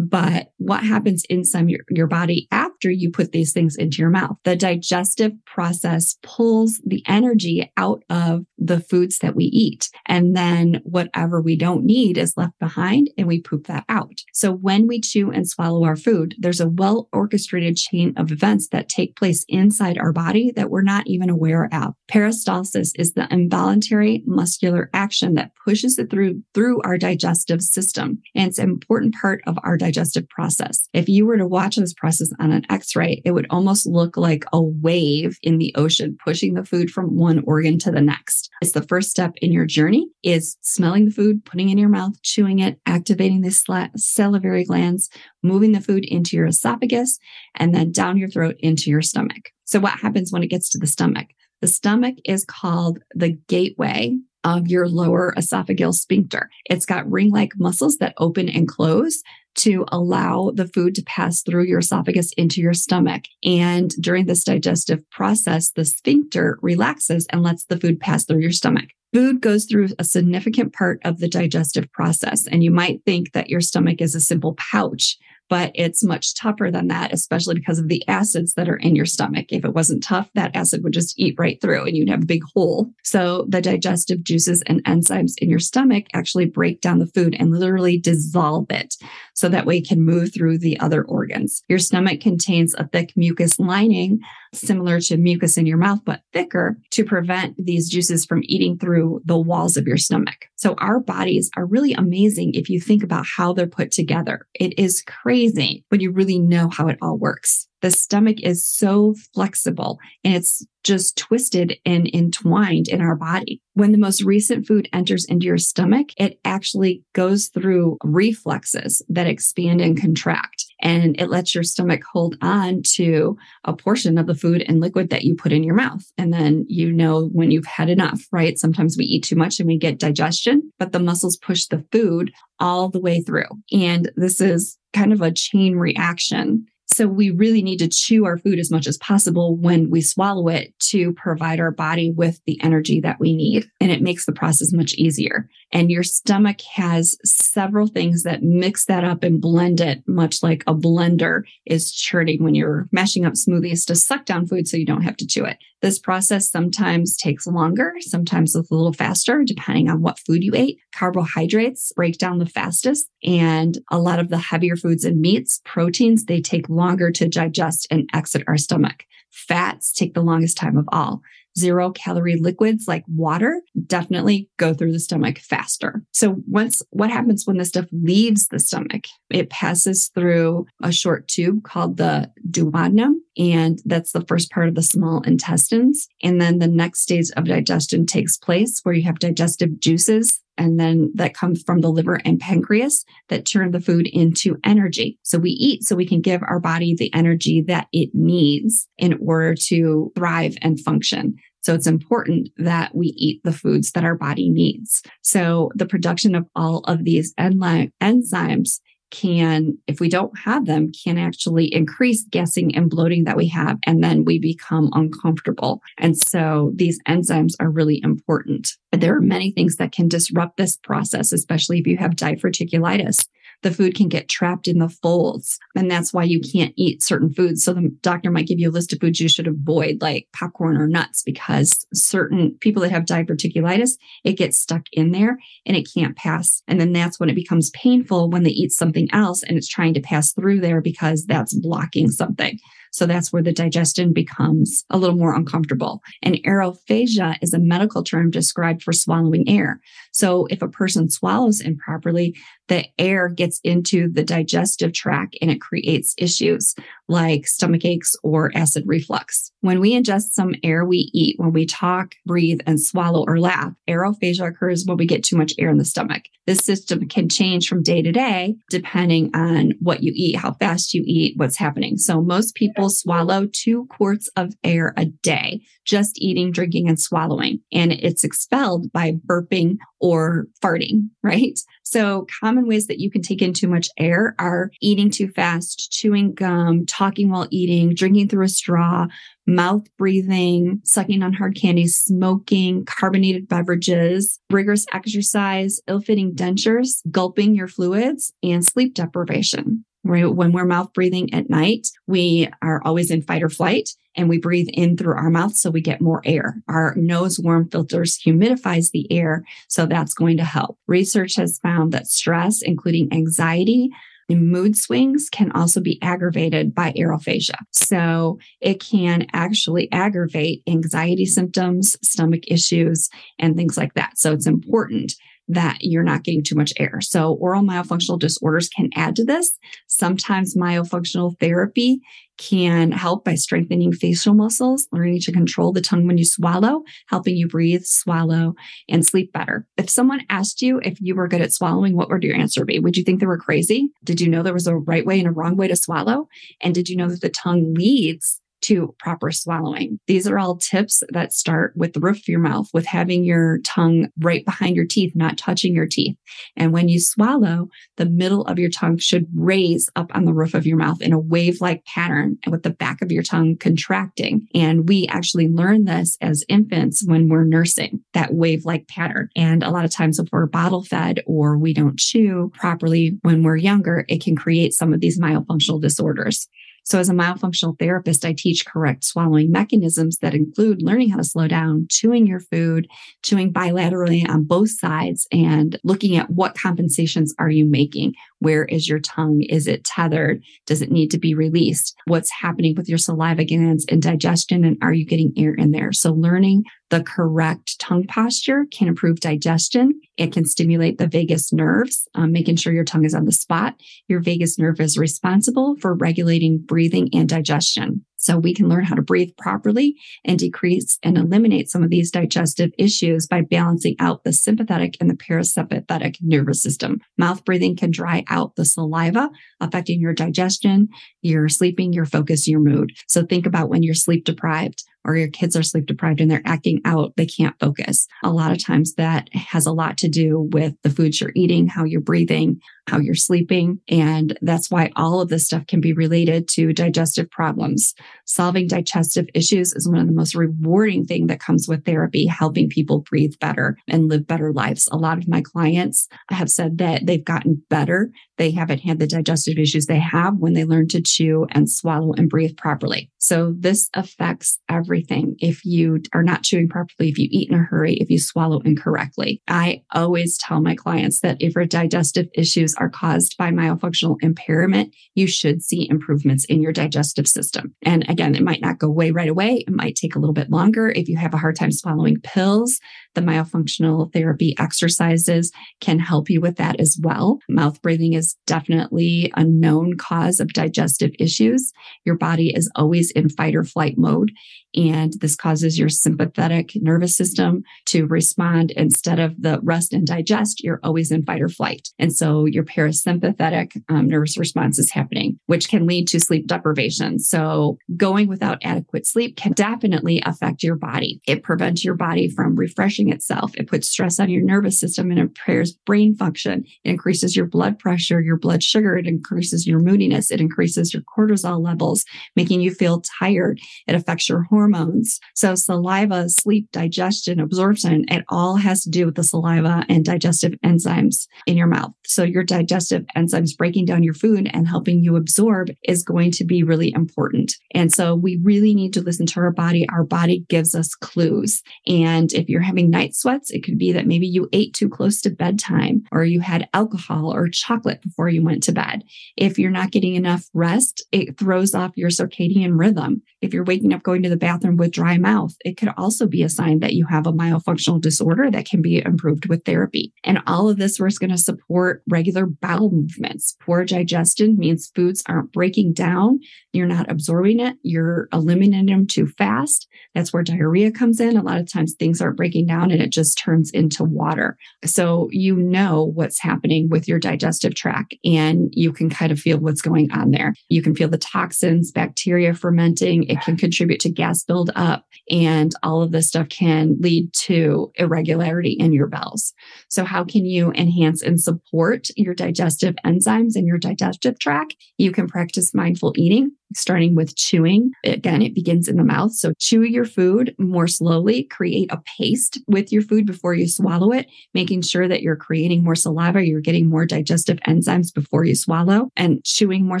but 0.08 0.52
what 0.58 0.82
happens 0.84 1.24
inside 1.28 1.70
your, 1.70 1.80
your 1.90 2.06
body 2.06 2.48
after 2.50 2.90
you 2.90 3.10
put 3.10 3.32
these 3.32 3.52
things 3.52 3.76
into 3.76 3.98
your 3.98 4.10
mouth? 4.10 4.36
The 4.44 4.56
digestive 4.56 5.32
process 5.46 6.16
pulls 6.22 6.80
the 6.84 7.02
energy 7.06 7.72
out 7.76 8.02
of 8.10 8.44
the 8.58 8.80
foods 8.80 9.18
that 9.18 9.36
we 9.36 9.44
eat. 9.44 9.90
And 10.06 10.36
then 10.36 10.80
whatever 10.84 11.40
we 11.40 11.56
don't 11.56 11.84
need 11.84 12.18
is 12.18 12.36
left 12.36 12.58
behind 12.58 13.10
and 13.16 13.26
we 13.26 13.40
poop 13.40 13.66
that 13.66 13.84
out. 13.88 14.20
So 14.32 14.52
when 14.52 14.86
we 14.86 15.00
chew 15.00 15.30
and 15.30 15.48
swallow 15.48 15.84
our 15.84 15.96
food, 15.96 16.34
there's 16.38 16.60
a 16.60 16.68
well 16.68 17.08
orchestrated 17.12 17.76
chain 17.76 18.14
of 18.16 18.30
events 18.32 18.68
that 18.68 18.88
take 18.88 19.16
place 19.16 19.44
inside 19.48 19.98
our 19.98 20.12
body 20.12 20.52
that 20.56 20.70
we're 20.70 20.82
not 20.82 21.06
even 21.06 21.30
aware 21.30 21.68
of. 21.72 21.94
Peristalsis 22.10 22.90
is 22.96 23.12
the 23.12 23.28
involuntary 23.30 24.22
muscular 24.26 24.90
action 24.92 25.34
that 25.34 25.52
pushes 25.64 25.98
it 25.98 26.10
through 26.10 26.42
through 26.54 26.80
our 26.82 26.98
digestive 26.98 27.62
system. 27.62 28.20
And 28.34 28.48
it's 28.48 28.58
an 28.58 28.68
important 28.68 29.14
part 29.20 29.42
of 29.46 29.58
our 29.62 29.76
digestive 29.76 29.91
process. 30.28 30.88
If 30.92 31.08
you 31.08 31.26
were 31.26 31.36
to 31.36 31.46
watch 31.46 31.76
this 31.76 31.94
process 31.94 32.30
on 32.40 32.52
an 32.52 32.64
x-ray, 32.70 33.22
it 33.24 33.32
would 33.32 33.46
almost 33.50 33.86
look 33.86 34.16
like 34.16 34.44
a 34.52 34.62
wave 34.62 35.38
in 35.42 35.58
the 35.58 35.74
ocean 35.76 36.16
pushing 36.24 36.54
the 36.54 36.64
food 36.64 36.90
from 36.90 37.16
one 37.16 37.42
organ 37.46 37.78
to 37.80 37.90
the 37.90 38.00
next. 38.00 38.50
It's 38.60 38.72
the 38.72 38.82
first 38.82 39.10
step 39.10 39.32
in 39.42 39.52
your 39.52 39.66
journey 39.66 40.08
is 40.22 40.56
smelling 40.62 41.04
the 41.06 41.10
food, 41.10 41.44
putting 41.44 41.68
it 41.68 41.72
in 41.72 41.78
your 41.78 41.88
mouth, 41.88 42.20
chewing 42.22 42.58
it, 42.58 42.78
activating 42.86 43.40
the 43.40 43.50
salivary 43.96 44.64
glands, 44.64 45.08
moving 45.42 45.72
the 45.72 45.80
food 45.80 46.04
into 46.04 46.36
your 46.36 46.46
esophagus, 46.46 47.18
and 47.56 47.74
then 47.74 47.92
down 47.92 48.16
your 48.16 48.28
throat 48.28 48.56
into 48.58 48.90
your 48.90 49.02
stomach. 49.02 49.50
So 49.64 49.80
what 49.80 49.98
happens 49.98 50.32
when 50.32 50.42
it 50.42 50.48
gets 50.48 50.68
to 50.70 50.78
the 50.78 50.86
stomach? 50.86 51.28
The 51.60 51.68
stomach 51.68 52.16
is 52.24 52.44
called 52.44 52.98
the 53.14 53.38
gateway 53.48 54.16
of 54.44 54.68
your 54.68 54.88
lower 54.88 55.32
esophageal 55.36 55.94
sphincter. 55.94 56.50
It's 56.66 56.86
got 56.86 57.10
ring 57.10 57.30
like 57.30 57.52
muscles 57.56 57.98
that 57.98 58.14
open 58.18 58.48
and 58.48 58.68
close 58.68 59.22
to 59.54 59.84
allow 59.92 60.50
the 60.54 60.66
food 60.68 60.94
to 60.94 61.02
pass 61.02 61.42
through 61.42 61.64
your 61.64 61.80
esophagus 61.80 62.32
into 62.36 62.60
your 62.60 62.74
stomach. 62.74 63.24
And 63.44 63.90
during 64.00 64.26
this 64.26 64.44
digestive 64.44 65.08
process, 65.10 65.70
the 65.70 65.84
sphincter 65.84 66.58
relaxes 66.62 67.26
and 67.30 67.42
lets 67.42 67.64
the 67.64 67.78
food 67.78 68.00
pass 68.00 68.24
through 68.24 68.40
your 68.40 68.52
stomach. 68.52 68.90
Food 69.12 69.42
goes 69.42 69.66
through 69.66 69.88
a 69.98 70.04
significant 70.04 70.72
part 70.72 70.98
of 71.04 71.18
the 71.18 71.28
digestive 71.28 71.92
process. 71.92 72.46
And 72.46 72.64
you 72.64 72.70
might 72.70 73.04
think 73.04 73.32
that 73.32 73.50
your 73.50 73.60
stomach 73.60 74.00
is 74.00 74.14
a 74.14 74.20
simple 74.20 74.54
pouch, 74.54 75.18
but 75.52 75.70
it's 75.74 76.02
much 76.02 76.34
tougher 76.34 76.70
than 76.70 76.88
that, 76.88 77.12
especially 77.12 77.54
because 77.54 77.78
of 77.78 77.88
the 77.88 78.02
acids 78.08 78.54
that 78.54 78.70
are 78.70 78.78
in 78.78 78.96
your 78.96 79.04
stomach. 79.04 79.44
If 79.50 79.66
it 79.66 79.74
wasn't 79.74 80.02
tough, 80.02 80.30
that 80.32 80.56
acid 80.56 80.82
would 80.82 80.94
just 80.94 81.20
eat 81.20 81.34
right 81.36 81.60
through 81.60 81.84
and 81.84 81.94
you'd 81.94 82.08
have 82.08 82.22
a 82.22 82.26
big 82.26 82.42
hole. 82.54 82.90
So 83.04 83.44
the 83.50 83.60
digestive 83.60 84.24
juices 84.24 84.62
and 84.62 84.82
enzymes 84.84 85.34
in 85.36 85.50
your 85.50 85.58
stomach 85.58 86.06
actually 86.14 86.46
break 86.46 86.80
down 86.80 87.00
the 87.00 87.06
food 87.06 87.36
and 87.38 87.50
literally 87.50 87.98
dissolve 87.98 88.70
it. 88.70 88.94
So 89.34 89.50
that 89.50 89.66
way 89.66 89.76
it 89.76 89.88
can 89.88 90.00
move 90.00 90.32
through 90.32 90.56
the 90.56 90.80
other 90.80 91.04
organs. 91.04 91.62
Your 91.68 91.78
stomach 91.78 92.22
contains 92.22 92.72
a 92.72 92.88
thick 92.88 93.12
mucus 93.14 93.58
lining 93.58 94.20
similar 94.54 95.00
to 95.00 95.16
mucus 95.16 95.56
in 95.56 95.66
your 95.66 95.78
mouth, 95.78 96.00
but 96.04 96.20
thicker 96.32 96.76
to 96.90 97.04
prevent 97.04 97.56
these 97.62 97.88
juices 97.88 98.26
from 98.26 98.42
eating 98.44 98.78
through 98.78 99.22
the 99.24 99.38
walls 99.38 99.78
of 99.78 99.86
your 99.86 99.96
stomach. 99.96 100.46
So 100.56 100.74
our 100.78 101.00
bodies 101.00 101.50
are 101.56 101.64
really 101.64 101.94
amazing 101.94 102.54
if 102.54 102.68
you 102.68 102.78
think 102.78 103.02
about 103.02 103.24
how 103.36 103.54
they're 103.54 103.66
put 103.66 103.90
together. 103.90 104.46
It 104.54 104.78
is 104.78 105.02
crazy 105.02 105.41
when 105.88 106.00
you 106.00 106.10
really 106.10 106.38
know 106.38 106.68
how 106.68 106.88
it 106.88 106.98
all 107.02 107.18
works. 107.18 107.68
The 107.80 107.90
stomach 107.90 108.40
is 108.40 108.66
so 108.66 109.14
flexible 109.34 109.98
and 110.22 110.34
it's 110.34 110.64
just 110.84 111.16
twisted 111.16 111.76
and 111.84 112.08
entwined 112.14 112.88
in 112.88 113.00
our 113.00 113.16
body. 113.16 113.60
When 113.74 113.92
the 113.92 113.98
most 113.98 114.22
recent 114.22 114.66
food 114.66 114.88
enters 114.92 115.24
into 115.24 115.46
your 115.46 115.58
stomach, 115.58 116.08
it 116.16 116.38
actually 116.44 117.02
goes 117.12 117.48
through 117.48 117.98
reflexes 118.04 119.02
that 119.08 119.26
expand 119.26 119.80
and 119.80 120.00
contract 120.00 120.64
and 120.82 121.18
it 121.20 121.30
lets 121.30 121.54
your 121.54 121.64
stomach 121.64 122.02
hold 122.12 122.36
on 122.42 122.82
to 122.94 123.36
a 123.64 123.72
portion 123.72 124.18
of 124.18 124.26
the 124.26 124.34
food 124.34 124.64
and 124.68 124.80
liquid 124.80 125.10
that 125.10 125.22
you 125.22 125.34
put 125.34 125.52
in 125.52 125.62
your 125.62 125.74
mouth. 125.74 126.04
And 126.18 126.32
then 126.32 126.66
you 126.68 126.92
know 126.92 127.28
when 127.28 127.50
you've 127.50 127.66
had 127.66 127.88
enough, 127.88 128.26
right? 128.32 128.58
Sometimes 128.58 128.96
we 128.98 129.04
eat 129.04 129.24
too 129.24 129.36
much 129.36 129.60
and 129.60 129.66
we 129.66 129.78
get 129.78 129.98
digestion, 129.98 130.72
but 130.78 130.92
the 130.92 131.00
muscles 131.00 131.36
push 131.36 131.66
the 131.66 131.84
food 131.92 132.32
all 132.58 132.88
the 132.88 133.00
way 133.00 133.22
through. 133.22 133.48
And 133.72 134.10
this 134.16 134.40
is 134.40 134.78
kind 134.92 135.12
of 135.12 135.22
a 135.22 135.32
chain 135.32 135.76
reaction 135.76 136.66
so 136.92 137.06
we 137.06 137.30
really 137.30 137.62
need 137.62 137.78
to 137.78 137.88
chew 137.88 138.26
our 138.26 138.36
food 138.36 138.58
as 138.58 138.70
much 138.70 138.86
as 138.86 138.98
possible 138.98 139.56
when 139.56 139.90
we 139.90 140.00
swallow 140.00 140.48
it 140.48 140.78
to 140.80 141.12
provide 141.14 141.58
our 141.58 141.70
body 141.70 142.12
with 142.12 142.40
the 142.46 142.62
energy 142.62 143.00
that 143.00 143.18
we 143.18 143.34
need. 143.34 143.66
And 143.80 143.90
it 143.90 144.02
makes 144.02 144.26
the 144.26 144.32
process 144.32 144.72
much 144.72 144.94
easier. 144.94 145.48
And 145.72 145.90
your 145.90 146.02
stomach 146.02 146.60
has 146.74 147.16
several 147.24 147.86
things 147.86 148.24
that 148.24 148.42
mix 148.42 148.84
that 148.86 149.04
up 149.04 149.22
and 149.22 149.40
blend 149.40 149.80
it, 149.80 150.02
much 150.06 150.42
like 150.42 150.62
a 150.66 150.74
blender 150.74 151.42
is 151.64 151.92
churning 151.92 152.44
when 152.44 152.54
you're 152.54 152.88
mashing 152.92 153.24
up 153.24 153.34
smoothies 153.34 153.86
to 153.86 153.94
suck 153.94 154.26
down 154.26 154.46
food 154.46 154.68
so 154.68 154.76
you 154.76 154.86
don't 154.86 155.02
have 155.02 155.16
to 155.16 155.26
chew 155.26 155.44
it. 155.44 155.58
This 155.82 155.98
process 155.98 156.48
sometimes 156.48 157.16
takes 157.16 157.46
longer, 157.46 157.94
sometimes 158.00 158.54
it's 158.54 158.70
a 158.70 158.74
little 158.74 158.92
faster, 158.92 159.42
depending 159.44 159.90
on 159.90 160.00
what 160.00 160.20
food 160.20 160.42
you 160.42 160.52
ate. 160.54 160.78
Carbohydrates 160.94 161.92
break 161.94 162.18
down 162.18 162.38
the 162.38 162.46
fastest, 162.46 163.08
and 163.24 163.78
a 163.90 163.98
lot 163.98 164.20
of 164.20 164.28
the 164.28 164.38
heavier 164.38 164.76
foods 164.76 165.04
and 165.04 165.20
meats, 165.20 165.60
proteins, 165.64 166.24
they 166.24 166.40
take 166.40 166.68
longer 166.68 167.10
to 167.10 167.28
digest 167.28 167.86
and 167.90 168.08
exit 168.14 168.44
our 168.46 168.56
stomach. 168.56 169.04
Fats 169.30 169.92
take 169.92 170.14
the 170.14 170.22
longest 170.22 170.56
time 170.56 170.76
of 170.76 170.88
all 170.92 171.20
zero 171.58 171.90
calorie 171.90 172.36
liquids 172.36 172.86
like 172.88 173.04
water 173.08 173.60
definitely 173.86 174.48
go 174.56 174.72
through 174.72 174.92
the 174.92 175.00
stomach 175.00 175.38
faster. 175.38 176.02
So 176.12 176.36
once 176.46 176.82
what 176.90 177.10
happens 177.10 177.46
when 177.46 177.58
the 177.58 177.64
stuff 177.64 177.86
leaves 177.92 178.48
the 178.48 178.58
stomach? 178.58 179.04
It 179.30 179.50
passes 179.50 180.10
through 180.14 180.66
a 180.82 180.92
short 180.92 181.28
tube 181.28 181.64
called 181.64 181.96
the 181.96 182.30
duodenum. 182.50 183.16
And 183.36 183.80
that's 183.84 184.12
the 184.12 184.24
first 184.26 184.50
part 184.50 184.68
of 184.68 184.74
the 184.74 184.82
small 184.82 185.22
intestines. 185.22 186.08
And 186.22 186.40
then 186.40 186.58
the 186.58 186.68
next 186.68 187.00
stage 187.00 187.30
of 187.36 187.44
digestion 187.44 188.06
takes 188.06 188.36
place 188.36 188.80
where 188.82 188.94
you 188.94 189.02
have 189.02 189.18
digestive 189.18 189.80
juices 189.80 190.42
and 190.58 190.78
then 190.78 191.10
that 191.14 191.34
comes 191.34 191.62
from 191.62 191.80
the 191.80 191.90
liver 191.90 192.20
and 192.24 192.38
pancreas 192.38 193.04
that 193.28 193.46
turn 193.46 193.70
the 193.70 193.80
food 193.80 194.06
into 194.06 194.58
energy. 194.64 195.18
So 195.22 195.38
we 195.38 195.50
eat 195.50 195.84
so 195.84 195.96
we 195.96 196.06
can 196.06 196.20
give 196.20 196.42
our 196.42 196.60
body 196.60 196.94
the 196.94 197.12
energy 197.14 197.62
that 197.68 197.88
it 197.92 198.10
needs 198.12 198.86
in 198.98 199.18
order 199.20 199.54
to 199.68 200.12
thrive 200.14 200.56
and 200.60 200.78
function. 200.78 201.36
So 201.62 201.74
it's 201.74 201.86
important 201.86 202.48
that 202.58 202.94
we 202.94 203.14
eat 203.16 203.40
the 203.44 203.52
foods 203.52 203.92
that 203.92 204.04
our 204.04 204.16
body 204.16 204.50
needs. 204.50 205.02
So 205.22 205.70
the 205.74 205.86
production 205.86 206.34
of 206.34 206.46
all 206.56 206.80
of 206.80 207.04
these 207.04 207.32
enzymes 207.34 208.80
can, 209.12 209.78
if 209.86 210.00
we 210.00 210.08
don't 210.08 210.36
have 210.36 210.66
them, 210.66 210.90
can 210.90 211.18
actually 211.18 211.72
increase 211.72 212.24
gassing 212.30 212.74
and 212.74 212.90
bloating 212.90 213.24
that 213.24 213.36
we 213.36 213.46
have. 213.48 213.78
And 213.84 214.02
then 214.02 214.24
we 214.24 214.40
become 214.40 214.90
uncomfortable. 214.92 215.80
And 215.98 216.18
so 216.18 216.72
these 216.74 216.98
enzymes 217.06 217.52
are 217.60 217.70
really 217.70 218.00
important. 218.02 218.72
There 218.90 219.16
are 219.16 219.20
many 219.20 219.52
things 219.52 219.76
that 219.76 219.92
can 219.92 220.08
disrupt 220.08 220.56
this 220.56 220.76
process, 220.78 221.30
especially 221.32 221.78
if 221.78 221.86
you 221.86 221.96
have 221.98 222.12
diverticulitis 222.12 223.28
the 223.62 223.70
food 223.70 223.94
can 223.94 224.08
get 224.08 224.28
trapped 224.28 224.68
in 224.68 224.78
the 224.78 224.88
folds. 224.88 225.58
And 225.74 225.90
that's 225.90 226.12
why 226.12 226.24
you 226.24 226.40
mm-hmm. 226.40 226.58
can't 226.58 226.74
eat 226.76 227.02
certain 227.02 227.32
foods. 227.32 227.64
So 227.64 227.72
the 227.72 227.88
doctor 228.02 228.30
might 228.30 228.46
give 228.46 228.58
you 228.58 228.70
a 228.70 228.72
list 228.72 228.92
of 228.92 229.00
foods 229.00 229.20
you 229.20 229.28
should 229.28 229.46
avoid, 229.46 230.00
like 230.00 230.28
popcorn 230.32 230.76
or 230.76 230.86
nuts, 230.86 231.22
because 231.22 231.86
certain 231.94 232.56
people 232.60 232.82
that 232.82 232.90
have 232.90 233.04
diverticulitis, 233.04 233.92
it 234.24 234.34
gets 234.34 234.58
stuck 234.58 234.82
in 234.92 235.12
there 235.12 235.38
and 235.64 235.76
it 235.76 235.88
can't 235.92 236.16
pass. 236.16 236.62
And 236.68 236.80
then 236.80 236.92
that's 236.92 237.18
when 237.18 237.30
it 237.30 237.34
becomes 237.34 237.70
painful 237.70 238.30
when 238.30 238.42
they 238.42 238.50
eat 238.50 238.72
something 238.72 239.08
else 239.12 239.42
and 239.42 239.56
it's 239.56 239.68
trying 239.68 239.94
to 239.94 240.00
pass 240.00 240.32
through 240.32 240.60
there 240.60 240.80
because 240.80 241.24
that's 241.24 241.54
blocking 241.54 242.10
something. 242.10 242.58
So 242.92 243.06
that's 243.06 243.32
where 243.32 243.42
the 243.42 243.52
digestion 243.52 244.12
becomes 244.12 244.84
a 244.90 244.98
little 244.98 245.16
more 245.16 245.34
uncomfortable. 245.34 246.02
And 246.22 246.36
aerophagia 246.44 247.38
is 247.40 247.54
a 247.54 247.58
medical 247.58 248.04
term 248.04 248.30
described 248.30 248.82
for 248.82 248.92
swallowing 248.92 249.48
air. 249.48 249.80
So 250.12 250.46
if 250.50 250.60
a 250.60 250.68
person 250.68 251.08
swallows 251.08 251.62
improperly, 251.62 252.36
the 252.72 252.86
air 252.98 253.28
gets 253.28 253.60
into 253.64 254.08
the 254.08 254.24
digestive 254.24 254.94
tract 254.94 255.36
and 255.42 255.50
it 255.50 255.60
creates 255.60 256.14
issues 256.16 256.74
like 257.06 257.46
stomach 257.46 257.84
aches 257.84 258.16
or 258.22 258.50
acid 258.54 258.82
reflux. 258.86 259.52
When 259.60 259.78
we 259.78 259.92
ingest 259.92 260.30
some 260.30 260.54
air 260.64 260.82
we 260.86 261.10
eat, 261.12 261.38
when 261.38 261.52
we 261.52 261.66
talk, 261.66 262.14
breathe, 262.24 262.60
and 262.66 262.80
swallow 262.80 263.26
or 263.26 263.38
laugh, 263.38 263.74
aerophagia 263.86 264.48
occurs 264.48 264.84
when 264.86 264.96
we 264.96 265.06
get 265.06 265.22
too 265.22 265.36
much 265.36 265.52
air 265.58 265.68
in 265.68 265.76
the 265.76 265.84
stomach. 265.84 266.22
This 266.46 266.60
system 266.60 267.06
can 267.08 267.28
change 267.28 267.68
from 267.68 267.82
day 267.82 268.00
to 268.00 268.10
day 268.10 268.56
depending 268.70 269.30
on 269.34 269.74
what 269.80 270.02
you 270.02 270.12
eat, 270.14 270.36
how 270.36 270.54
fast 270.54 270.94
you 270.94 271.04
eat, 271.06 271.34
what's 271.36 271.58
happening. 271.58 271.98
So 271.98 272.22
most 272.22 272.54
people 272.54 272.88
swallow 272.88 273.48
two 273.52 273.86
quarts 273.90 274.30
of 274.34 274.54
air 274.64 274.94
a 274.96 275.04
day, 275.04 275.60
just 275.84 276.18
eating, 276.18 276.50
drinking, 276.50 276.88
and 276.88 276.98
swallowing. 276.98 277.60
And 277.70 277.92
it's 277.92 278.24
expelled 278.24 278.90
by 278.92 279.12
burping 279.12 279.76
or 280.02 280.48
farting, 280.60 281.08
right? 281.22 281.58
So 281.84 282.26
common 282.40 282.66
ways 282.66 282.88
that 282.88 282.98
you 282.98 283.10
can 283.10 283.22
take 283.22 283.40
in 283.40 283.52
too 283.52 283.68
much 283.68 283.88
air 283.96 284.34
are 284.38 284.70
eating 284.80 285.10
too 285.10 285.28
fast, 285.28 285.92
chewing 285.92 286.34
gum, 286.34 286.84
talking 286.86 287.30
while 287.30 287.46
eating, 287.50 287.94
drinking 287.94 288.28
through 288.28 288.44
a 288.44 288.48
straw, 288.48 289.06
mouth 289.46 289.84
breathing, 289.96 290.80
sucking 290.84 291.22
on 291.22 291.32
hard 291.32 291.56
candy, 291.56 291.86
smoking, 291.86 292.84
carbonated 292.84 293.48
beverages, 293.48 294.40
rigorous 294.50 294.84
exercise, 294.92 295.80
ill 295.86 296.00
fitting 296.00 296.34
dentures, 296.34 297.00
gulping 297.10 297.54
your 297.54 297.68
fluids, 297.68 298.32
and 298.42 298.64
sleep 298.64 298.94
deprivation. 298.94 299.84
Right. 300.04 300.24
When 300.24 300.50
we're 300.52 300.64
mouth 300.64 300.92
breathing 300.92 301.32
at 301.32 301.48
night, 301.48 301.86
we 302.08 302.48
are 302.60 302.82
always 302.84 303.10
in 303.10 303.22
fight 303.22 303.42
or 303.42 303.48
flight 303.48 303.88
and 304.16 304.28
we 304.28 304.38
breathe 304.38 304.68
in 304.72 304.96
through 304.96 305.14
our 305.14 305.30
mouth 305.30 305.54
so 305.54 305.70
we 305.70 305.80
get 305.80 306.00
more 306.00 306.20
air. 306.24 306.56
Our 306.68 306.94
nose 306.96 307.38
warm 307.38 307.68
filters 307.68 308.18
humidifies 308.18 308.90
the 308.90 309.10
air. 309.12 309.44
So 309.68 309.86
that's 309.86 310.12
going 310.12 310.38
to 310.38 310.44
help. 310.44 310.76
Research 310.86 311.36
has 311.36 311.60
found 311.62 311.92
that 311.92 312.08
stress, 312.08 312.62
including 312.62 313.12
anxiety, 313.12 313.90
and 314.28 314.50
mood 314.50 314.76
swings 314.76 315.28
can 315.30 315.52
also 315.52 315.80
be 315.80 316.00
aggravated 316.02 316.74
by 316.74 316.92
aerophagia. 316.92 317.56
So 317.70 318.38
it 318.60 318.80
can 318.80 319.26
actually 319.32 319.90
aggravate 319.92 320.62
anxiety 320.66 321.26
symptoms, 321.26 321.96
stomach 322.02 322.42
issues, 322.48 323.08
and 323.38 323.56
things 323.56 323.76
like 323.76 323.94
that. 323.94 324.18
So 324.18 324.32
it's 324.32 324.46
important 324.46 325.14
that 325.52 325.78
you're 325.80 326.02
not 326.02 326.24
getting 326.24 326.42
too 326.42 326.54
much 326.54 326.72
air. 326.78 327.00
So 327.00 327.34
oral 327.34 327.62
myofunctional 327.62 328.18
disorders 328.18 328.68
can 328.68 328.90
add 328.94 329.16
to 329.16 329.24
this. 329.24 329.58
Sometimes 329.86 330.56
myofunctional 330.56 331.38
therapy 331.38 332.00
can 332.38 332.90
help 332.90 333.24
by 333.24 333.34
strengthening 333.34 333.92
facial 333.92 334.34
muscles, 334.34 334.88
learning 334.90 335.20
to 335.20 335.32
control 335.32 335.72
the 335.72 335.80
tongue 335.80 336.06
when 336.06 336.18
you 336.18 336.24
swallow, 336.24 336.82
helping 337.08 337.36
you 337.36 337.46
breathe, 337.46 337.82
swallow, 337.84 338.54
and 338.88 339.06
sleep 339.06 339.32
better. 339.32 339.66
If 339.76 339.88
someone 339.88 340.22
asked 340.28 340.62
you 340.62 340.80
if 340.82 341.00
you 341.00 341.14
were 341.14 341.28
good 341.28 341.42
at 341.42 341.52
swallowing, 341.52 341.96
what 341.96 342.10
would 342.10 342.24
your 342.24 342.36
answer 342.36 342.64
be? 342.64 342.78
Would 342.80 342.96
you 342.96 343.04
think 343.04 343.20
they 343.20 343.26
were 343.26 343.38
crazy? 343.38 343.90
Did 344.02 344.20
you 344.20 344.28
know 344.28 344.42
there 344.42 344.52
was 344.52 344.66
a 344.66 344.76
right 344.76 345.06
way 345.06 345.18
and 345.18 345.28
a 345.28 345.32
wrong 345.32 345.56
way 345.56 345.68
to 345.68 345.76
swallow? 345.76 346.28
And 346.60 346.74
did 346.74 346.88
you 346.88 346.96
know 346.96 347.08
that 347.08 347.20
the 347.20 347.30
tongue 347.30 347.74
leads 347.74 348.41
to 348.62 348.94
proper 348.98 349.30
swallowing. 349.30 349.98
These 350.06 350.26
are 350.26 350.38
all 350.38 350.56
tips 350.56 351.02
that 351.10 351.32
start 351.32 351.74
with 351.76 351.92
the 351.92 352.00
roof 352.00 352.18
of 352.18 352.28
your 352.28 352.40
mouth, 352.40 352.68
with 352.72 352.86
having 352.86 353.24
your 353.24 353.58
tongue 353.64 354.08
right 354.20 354.44
behind 354.44 354.76
your 354.76 354.86
teeth, 354.86 355.12
not 355.14 355.38
touching 355.38 355.74
your 355.74 355.86
teeth. 355.86 356.16
And 356.56 356.72
when 356.72 356.88
you 356.88 357.00
swallow, 357.00 357.68
the 357.96 358.06
middle 358.06 358.44
of 358.46 358.58
your 358.58 358.70
tongue 358.70 358.98
should 358.98 359.26
raise 359.34 359.90
up 359.96 360.10
on 360.14 360.24
the 360.24 360.34
roof 360.34 360.54
of 360.54 360.66
your 360.66 360.76
mouth 360.76 361.00
in 361.00 361.12
a 361.12 361.18
wave 361.18 361.60
like 361.60 361.84
pattern 361.84 362.38
and 362.44 362.52
with 362.52 362.62
the 362.62 362.70
back 362.70 363.02
of 363.02 363.12
your 363.12 363.22
tongue 363.22 363.56
contracting. 363.58 364.46
And 364.54 364.88
we 364.88 365.06
actually 365.08 365.48
learn 365.48 365.84
this 365.84 366.16
as 366.20 366.44
infants 366.48 367.04
when 367.06 367.28
we're 367.28 367.44
nursing, 367.44 368.00
that 368.14 368.34
wave 368.34 368.64
like 368.64 368.88
pattern. 368.88 369.28
And 369.36 369.62
a 369.62 369.70
lot 369.70 369.84
of 369.84 369.90
times, 369.90 370.18
if 370.18 370.28
we're 370.32 370.46
bottle 370.46 370.84
fed 370.84 371.20
or 371.26 371.58
we 371.58 371.74
don't 371.74 371.98
chew 371.98 372.52
properly 372.54 373.18
when 373.22 373.42
we're 373.42 373.56
younger, 373.56 374.04
it 374.08 374.22
can 374.22 374.36
create 374.36 374.72
some 374.72 374.92
of 374.92 375.00
these 375.00 375.20
myofunctional 375.20 375.80
disorders. 375.80 376.48
So, 376.84 376.98
as 376.98 377.08
a 377.08 377.14
myofunctional 377.14 377.78
therapist, 377.78 378.24
I 378.24 378.34
teach 378.36 378.66
correct 378.66 379.04
swallowing 379.04 379.50
mechanisms 379.50 380.18
that 380.18 380.34
include 380.34 380.82
learning 380.82 381.10
how 381.10 381.16
to 381.18 381.24
slow 381.24 381.46
down, 381.46 381.86
chewing 381.88 382.26
your 382.26 382.40
food, 382.40 382.88
chewing 383.22 383.52
bilaterally 383.52 384.28
on 384.28 384.44
both 384.44 384.70
sides, 384.70 385.26
and 385.30 385.78
looking 385.84 386.16
at 386.16 386.30
what 386.30 386.58
compensations 386.58 387.34
are 387.38 387.50
you 387.50 387.64
making? 387.64 388.14
Where 388.40 388.64
is 388.64 388.88
your 388.88 388.98
tongue? 388.98 389.42
Is 389.42 389.66
it 389.66 389.84
tethered? 389.84 390.42
Does 390.66 390.82
it 390.82 390.90
need 390.90 391.10
to 391.12 391.18
be 391.18 391.34
released? 391.34 391.94
What's 392.06 392.30
happening 392.30 392.74
with 392.76 392.88
your 392.88 392.98
saliva 392.98 393.44
glands 393.44 393.86
and 393.88 394.02
digestion? 394.02 394.64
And 394.64 394.76
are 394.82 394.92
you 394.92 395.06
getting 395.06 395.32
air 395.36 395.54
in 395.54 395.70
there? 395.70 395.92
So, 395.92 396.12
learning 396.12 396.64
the 396.92 397.02
correct 397.02 397.80
tongue 397.80 398.04
posture 398.04 398.66
can 398.70 398.86
improve 398.86 399.18
digestion. 399.18 399.98
It 400.18 400.30
can 400.30 400.44
stimulate 400.44 400.98
the 400.98 401.06
vagus 401.06 401.50
nerves, 401.50 402.06
um, 402.14 402.32
making 402.32 402.56
sure 402.56 402.74
your 402.74 402.84
tongue 402.84 403.06
is 403.06 403.14
on 403.14 403.24
the 403.24 403.32
spot. 403.32 403.76
Your 404.08 404.20
vagus 404.20 404.58
nerve 404.58 404.78
is 404.78 404.98
responsible 404.98 405.74
for 405.80 405.94
regulating 405.94 406.58
breathing 406.58 407.08
and 407.14 407.26
digestion. 407.26 408.04
So 408.18 408.38
we 408.38 408.52
can 408.52 408.68
learn 408.68 408.84
how 408.84 408.94
to 408.94 409.02
breathe 409.02 409.30
properly 409.38 409.96
and 410.26 410.38
decrease 410.38 410.98
and 411.02 411.16
eliminate 411.16 411.70
some 411.70 411.82
of 411.82 411.88
these 411.88 412.10
digestive 412.10 412.70
issues 412.78 413.26
by 413.26 413.40
balancing 413.40 413.96
out 413.98 414.22
the 414.22 414.34
sympathetic 414.34 414.98
and 415.00 415.08
the 415.08 415.14
parasympathetic 415.14 416.16
nervous 416.20 416.62
system. 416.62 417.00
Mouth 417.16 417.42
breathing 417.46 417.74
can 417.74 417.90
dry 417.90 418.22
out 418.28 418.54
the 418.54 418.66
saliva, 418.66 419.30
affecting 419.60 419.98
your 419.98 420.12
digestion, 420.12 420.88
your 421.22 421.48
sleeping, 421.48 421.94
your 421.94 422.04
focus, 422.04 422.46
your 422.46 422.60
mood. 422.60 422.92
So 423.08 423.24
think 423.24 423.46
about 423.46 423.70
when 423.70 423.82
you're 423.82 423.94
sleep 423.94 424.26
deprived 424.26 424.84
or 425.04 425.16
your 425.16 425.28
kids 425.28 425.56
are 425.56 425.62
sleep 425.62 425.86
deprived 425.86 426.20
and 426.20 426.30
they're 426.30 426.42
acting 426.44 426.80
out, 426.84 427.14
they 427.16 427.26
can't 427.26 427.58
focus. 427.58 428.06
A 428.22 428.30
lot 428.30 428.52
of 428.52 428.64
times 428.64 428.94
that 428.94 429.28
has 429.34 429.66
a 429.66 429.72
lot 429.72 429.98
to 429.98 430.08
do 430.08 430.48
with 430.52 430.74
the 430.82 430.90
foods 430.90 431.20
you're 431.20 431.32
eating, 431.34 431.66
how 431.66 431.84
you're 431.84 432.00
breathing, 432.00 432.60
how 432.88 432.98
you're 432.98 433.14
sleeping. 433.14 433.80
And 433.88 434.38
that's 434.42 434.70
why 434.70 434.90
all 434.96 435.20
of 435.20 435.28
this 435.28 435.46
stuff 435.46 435.66
can 435.66 435.80
be 435.80 435.92
related 435.92 436.48
to 436.48 436.72
digestive 436.72 437.30
problems. 437.30 437.94
Solving 438.26 438.66
digestive 438.66 439.26
issues 439.34 439.72
is 439.72 439.88
one 439.88 439.98
of 439.98 440.06
the 440.06 440.12
most 440.12 440.34
rewarding 440.34 441.04
thing 441.04 441.26
that 441.28 441.40
comes 441.40 441.66
with 441.68 441.84
therapy, 441.84 442.26
helping 442.26 442.68
people 442.68 443.00
breathe 443.00 443.34
better 443.40 443.76
and 443.88 444.08
live 444.08 444.26
better 444.26 444.52
lives. 444.52 444.88
A 444.90 444.96
lot 444.96 445.18
of 445.18 445.28
my 445.28 445.42
clients 445.42 446.08
have 446.30 446.50
said 446.50 446.78
that 446.78 447.06
they've 447.06 447.24
gotten 447.24 447.62
better. 447.70 448.10
They 448.38 448.50
haven't 448.50 448.80
had 448.80 448.98
the 448.98 449.06
digestive 449.06 449.58
issues 449.58 449.86
they 449.86 450.00
have 450.00 450.36
when 450.38 450.54
they 450.54 450.64
learn 450.64 450.88
to 450.88 451.02
chew 451.02 451.46
and 451.50 451.70
swallow 451.70 452.12
and 452.16 452.28
breathe 452.28 452.56
properly. 452.56 453.10
So 453.18 453.54
this 453.56 453.88
affects 453.94 454.58
everything. 454.68 455.36
If 455.38 455.64
you 455.64 456.00
are 456.12 456.24
not 456.24 456.42
chewing 456.42 456.68
properly, 456.68 457.08
if 457.08 457.18
you 457.18 457.28
eat 457.30 457.50
in 457.50 457.56
a 457.56 457.62
hurry, 457.62 457.94
if 457.94 458.10
you 458.10 458.18
swallow 458.18 458.60
incorrectly, 458.60 459.40
I 459.48 459.82
always 459.92 460.36
tell 460.38 460.60
my 460.60 460.74
clients 460.74 461.20
that 461.20 461.36
if 461.40 461.54
your 461.54 461.66
digestive 461.66 462.26
issues 462.34 462.74
are 462.82 462.90
caused 462.90 463.36
by 463.36 463.50
myofunctional 463.50 464.16
impairment, 464.20 464.94
you 465.14 465.28
should 465.28 465.62
see 465.62 465.88
improvements 465.88 466.44
in 466.46 466.60
your 466.60 466.72
digestive 466.72 467.28
system. 467.28 467.74
And 467.82 468.08
again, 468.10 468.34
it 468.34 468.42
might 468.42 468.60
not 468.60 468.78
go 468.78 468.88
away 468.88 469.12
right 469.12 469.28
away. 469.28 469.64
It 469.66 469.72
might 469.72 469.94
take 469.94 470.16
a 470.16 470.18
little 470.18 470.34
bit 470.34 470.50
longer. 470.50 470.90
If 470.90 471.08
you 471.08 471.16
have 471.16 471.32
a 471.32 471.38
hard 471.38 471.56
time 471.56 471.70
swallowing 471.70 472.20
pills, 472.20 472.80
the 473.14 473.20
myofunctional 473.20 474.12
therapy 474.12 474.56
exercises 474.58 475.52
can 475.80 475.98
help 476.00 476.28
you 476.28 476.40
with 476.40 476.56
that 476.56 476.80
as 476.80 476.98
well. 477.00 477.38
Mouth 477.48 477.80
breathing 477.82 478.14
is 478.14 478.36
definitely 478.46 479.32
a 479.36 479.44
known 479.44 479.96
cause 479.96 480.40
of 480.40 480.52
digestive 480.52 481.12
issues. 481.18 481.72
Your 482.04 482.16
body 482.16 482.52
is 482.54 482.70
always 482.74 483.10
in 483.12 483.28
fight 483.28 483.54
or 483.54 483.64
flight 483.64 483.94
mode. 483.96 484.32
And 484.74 485.12
this 485.20 485.36
causes 485.36 485.78
your 485.78 485.90
sympathetic 485.90 486.72
nervous 486.76 487.16
system 487.16 487.62
to 487.86 488.06
respond 488.06 488.70
instead 488.70 489.18
of 489.18 489.42
the 489.42 489.60
rest 489.62 489.92
and 489.92 490.06
digest, 490.06 490.64
you're 490.64 490.80
always 490.82 491.10
in 491.10 491.24
fight 491.24 491.42
or 491.42 491.48
flight. 491.48 491.88
And 491.98 492.14
so 492.14 492.46
your 492.46 492.61
parasympathetic 492.62 493.80
um, 493.88 494.08
nervous 494.08 494.38
response 494.38 494.78
is 494.78 494.90
happening, 494.90 495.38
which 495.46 495.68
can 495.68 495.86
lead 495.86 496.08
to 496.08 496.20
sleep 496.20 496.46
deprivation. 496.46 497.18
So 497.18 497.78
going 497.96 498.28
without 498.28 498.58
adequate 498.62 499.06
sleep 499.06 499.36
can 499.36 499.52
definitely 499.52 500.22
affect 500.24 500.62
your 500.62 500.76
body. 500.76 501.20
It 501.26 501.42
prevents 501.42 501.84
your 501.84 501.94
body 501.94 502.28
from 502.28 502.56
refreshing 502.56 503.10
itself. 503.10 503.52
It 503.56 503.68
puts 503.68 503.88
stress 503.88 504.20
on 504.20 504.30
your 504.30 504.42
nervous 504.42 504.78
system 504.78 505.10
and 505.10 505.18
impairs 505.18 505.72
brain 505.86 506.14
function. 506.14 506.64
It 506.84 506.90
increases 506.90 507.36
your 507.36 507.46
blood 507.46 507.78
pressure, 507.78 508.20
your 508.20 508.38
blood 508.38 508.62
sugar. 508.62 508.96
It 508.96 509.06
increases 509.06 509.66
your 509.66 509.80
moodiness. 509.80 510.30
It 510.30 510.40
increases 510.40 510.92
your 510.92 511.02
cortisol 511.02 511.62
levels, 511.62 512.04
making 512.36 512.60
you 512.60 512.72
feel 512.72 513.02
tired. 513.18 513.60
It 513.86 513.94
affects 513.94 514.28
your 514.28 514.42
hormones. 514.42 515.20
So 515.34 515.54
saliva, 515.54 516.28
sleep, 516.28 516.70
digestion, 516.72 517.40
absorption, 517.40 518.04
it 518.08 518.24
all 518.28 518.56
has 518.56 518.82
to 518.82 518.90
do 518.90 519.06
with 519.06 519.14
the 519.14 519.24
saliva 519.24 519.84
and 519.88 520.04
digestive 520.04 520.54
enzymes 520.64 521.26
in 521.46 521.56
your 521.56 521.66
mouth. 521.66 521.92
So 522.06 522.22
your 522.22 522.44
digestive 522.52 523.06
enzymes 523.16 523.56
breaking 523.56 523.86
down 523.86 524.02
your 524.02 524.12
food 524.12 524.50
and 524.52 524.68
helping 524.68 525.02
you 525.02 525.16
absorb 525.16 525.70
is 525.84 526.02
going 526.02 526.30
to 526.30 526.44
be 526.44 526.62
really 526.62 526.92
important. 526.94 527.54
And 527.74 527.90
so 527.90 528.14
we 528.14 528.38
really 528.42 528.74
need 528.74 528.92
to 528.92 529.00
listen 529.00 529.24
to 529.24 529.40
our 529.40 529.50
body. 529.50 529.88
Our 529.88 530.04
body 530.04 530.44
gives 530.50 530.74
us 530.74 530.94
clues. 530.94 531.62
And 531.86 532.30
if 532.34 532.50
you're 532.50 532.60
having 532.60 532.90
night 532.90 533.14
sweats, 533.14 533.50
it 533.50 533.64
could 533.64 533.78
be 533.78 533.90
that 533.92 534.06
maybe 534.06 534.26
you 534.26 534.50
ate 534.52 534.74
too 534.74 534.90
close 534.90 535.22
to 535.22 535.30
bedtime 535.30 536.02
or 536.12 536.24
you 536.24 536.40
had 536.40 536.68
alcohol 536.74 537.34
or 537.34 537.48
chocolate 537.48 538.02
before 538.02 538.28
you 538.28 538.42
went 538.42 538.62
to 538.64 538.72
bed. 538.72 539.02
If 539.38 539.58
you're 539.58 539.70
not 539.70 539.90
getting 539.90 540.14
enough 540.14 540.44
rest, 540.52 541.06
it 541.10 541.38
throws 541.38 541.74
off 541.74 541.96
your 541.96 542.10
circadian 542.10 542.78
rhythm. 542.78 543.22
If 543.40 543.54
you're 543.54 543.64
waking 543.64 543.94
up 543.94 544.02
going 544.02 544.22
to 544.24 544.28
the 544.28 544.36
bathroom 544.36 544.76
with 544.76 544.92
dry 544.92 545.16
mouth, 545.16 545.54
it 545.64 545.78
could 545.78 545.90
also 545.96 546.26
be 546.26 546.42
a 546.42 546.50
sign 546.50 546.80
that 546.80 546.92
you 546.92 547.06
have 547.06 547.26
a 547.26 547.32
myofunctional 547.32 548.00
disorder 548.00 548.50
that 548.50 548.68
can 548.68 548.82
be 548.82 549.02
improved 549.02 549.46
with 549.46 549.64
therapy. 549.64 550.12
And 550.22 550.40
all 550.46 550.68
of 550.68 550.76
this 550.76 551.00
was 551.00 551.18
going 551.18 551.30
to 551.30 551.38
support 551.38 552.02
regular 552.08 552.41
bowel 552.46 552.90
movements. 552.90 553.56
Poor 553.60 553.84
digestion 553.84 554.56
means 554.58 554.90
foods 554.94 555.22
aren't 555.28 555.52
breaking 555.52 555.94
down. 555.94 556.40
You're 556.72 556.86
not 556.86 557.10
absorbing 557.10 557.60
it. 557.60 557.76
You're 557.82 558.28
eliminating 558.32 558.86
them 558.86 559.06
too 559.06 559.26
fast. 559.26 559.88
That's 560.14 560.32
where 560.32 560.42
diarrhea 560.42 560.92
comes 560.92 561.20
in. 561.20 561.36
A 561.36 561.42
lot 561.42 561.58
of 561.58 561.70
times 561.70 561.94
things 561.98 562.20
aren't 562.20 562.36
breaking 562.36 562.66
down 562.66 562.90
and 562.90 563.02
it 563.02 563.10
just 563.10 563.38
turns 563.38 563.70
into 563.70 564.04
water. 564.04 564.56
So 564.84 565.28
you 565.30 565.56
know 565.56 566.04
what's 566.14 566.40
happening 566.40 566.88
with 566.90 567.08
your 567.08 567.18
digestive 567.18 567.74
tract 567.74 568.14
and 568.24 568.68
you 568.72 568.92
can 568.92 569.10
kind 569.10 569.32
of 569.32 569.40
feel 569.40 569.58
what's 569.58 569.82
going 569.82 570.10
on 570.12 570.30
there. 570.30 570.54
You 570.68 570.82
can 570.82 570.94
feel 570.94 571.08
the 571.08 571.18
toxins, 571.18 571.90
bacteria 571.90 572.54
fermenting 572.54 573.22
it 573.24 573.40
can 573.40 573.56
contribute 573.56 574.00
to 574.00 574.10
gas 574.10 574.44
buildup, 574.44 575.04
and 575.30 575.72
all 575.82 576.02
of 576.02 576.12
this 576.12 576.28
stuff 576.28 576.48
can 576.48 576.96
lead 577.00 577.32
to 577.32 577.90
irregularity 577.96 578.72
in 578.72 578.92
your 578.92 579.06
bowels. 579.06 579.52
So, 579.88 580.04
how 580.04 580.24
can 580.24 580.44
you 580.44 580.72
enhance 580.72 581.22
and 581.22 581.40
support 581.40 582.08
your 582.16 582.31
digestive 582.34 582.94
enzymes 583.04 583.56
and 583.56 583.66
your 583.66 583.78
digestive 583.78 584.38
tract? 584.38 584.76
You 584.98 585.12
can 585.12 585.26
practice 585.26 585.74
mindful 585.74 586.14
eating 586.16 586.52
starting 586.76 587.14
with 587.14 587.36
chewing. 587.36 587.90
Again, 588.04 588.42
it 588.42 588.54
begins 588.54 588.88
in 588.88 588.96
the 588.96 589.04
mouth. 589.04 589.32
So 589.32 589.52
chew 589.58 589.82
your 589.82 590.04
food 590.04 590.54
more 590.58 590.86
slowly, 590.86 591.44
create 591.44 591.92
a 591.92 592.02
paste 592.18 592.60
with 592.66 592.92
your 592.92 593.02
food 593.02 593.26
before 593.26 593.54
you 593.54 593.68
swallow 593.68 594.12
it, 594.12 594.26
making 594.54 594.82
sure 594.82 595.08
that 595.08 595.22
you're 595.22 595.36
creating 595.36 595.84
more 595.84 595.94
saliva, 595.94 596.44
you're 596.44 596.60
getting 596.60 596.88
more 596.88 597.06
digestive 597.06 597.58
enzymes 597.68 598.12
before 598.12 598.44
you 598.44 598.54
swallow. 598.54 599.10
And 599.16 599.42
chewing 599.44 599.84
more 599.84 600.00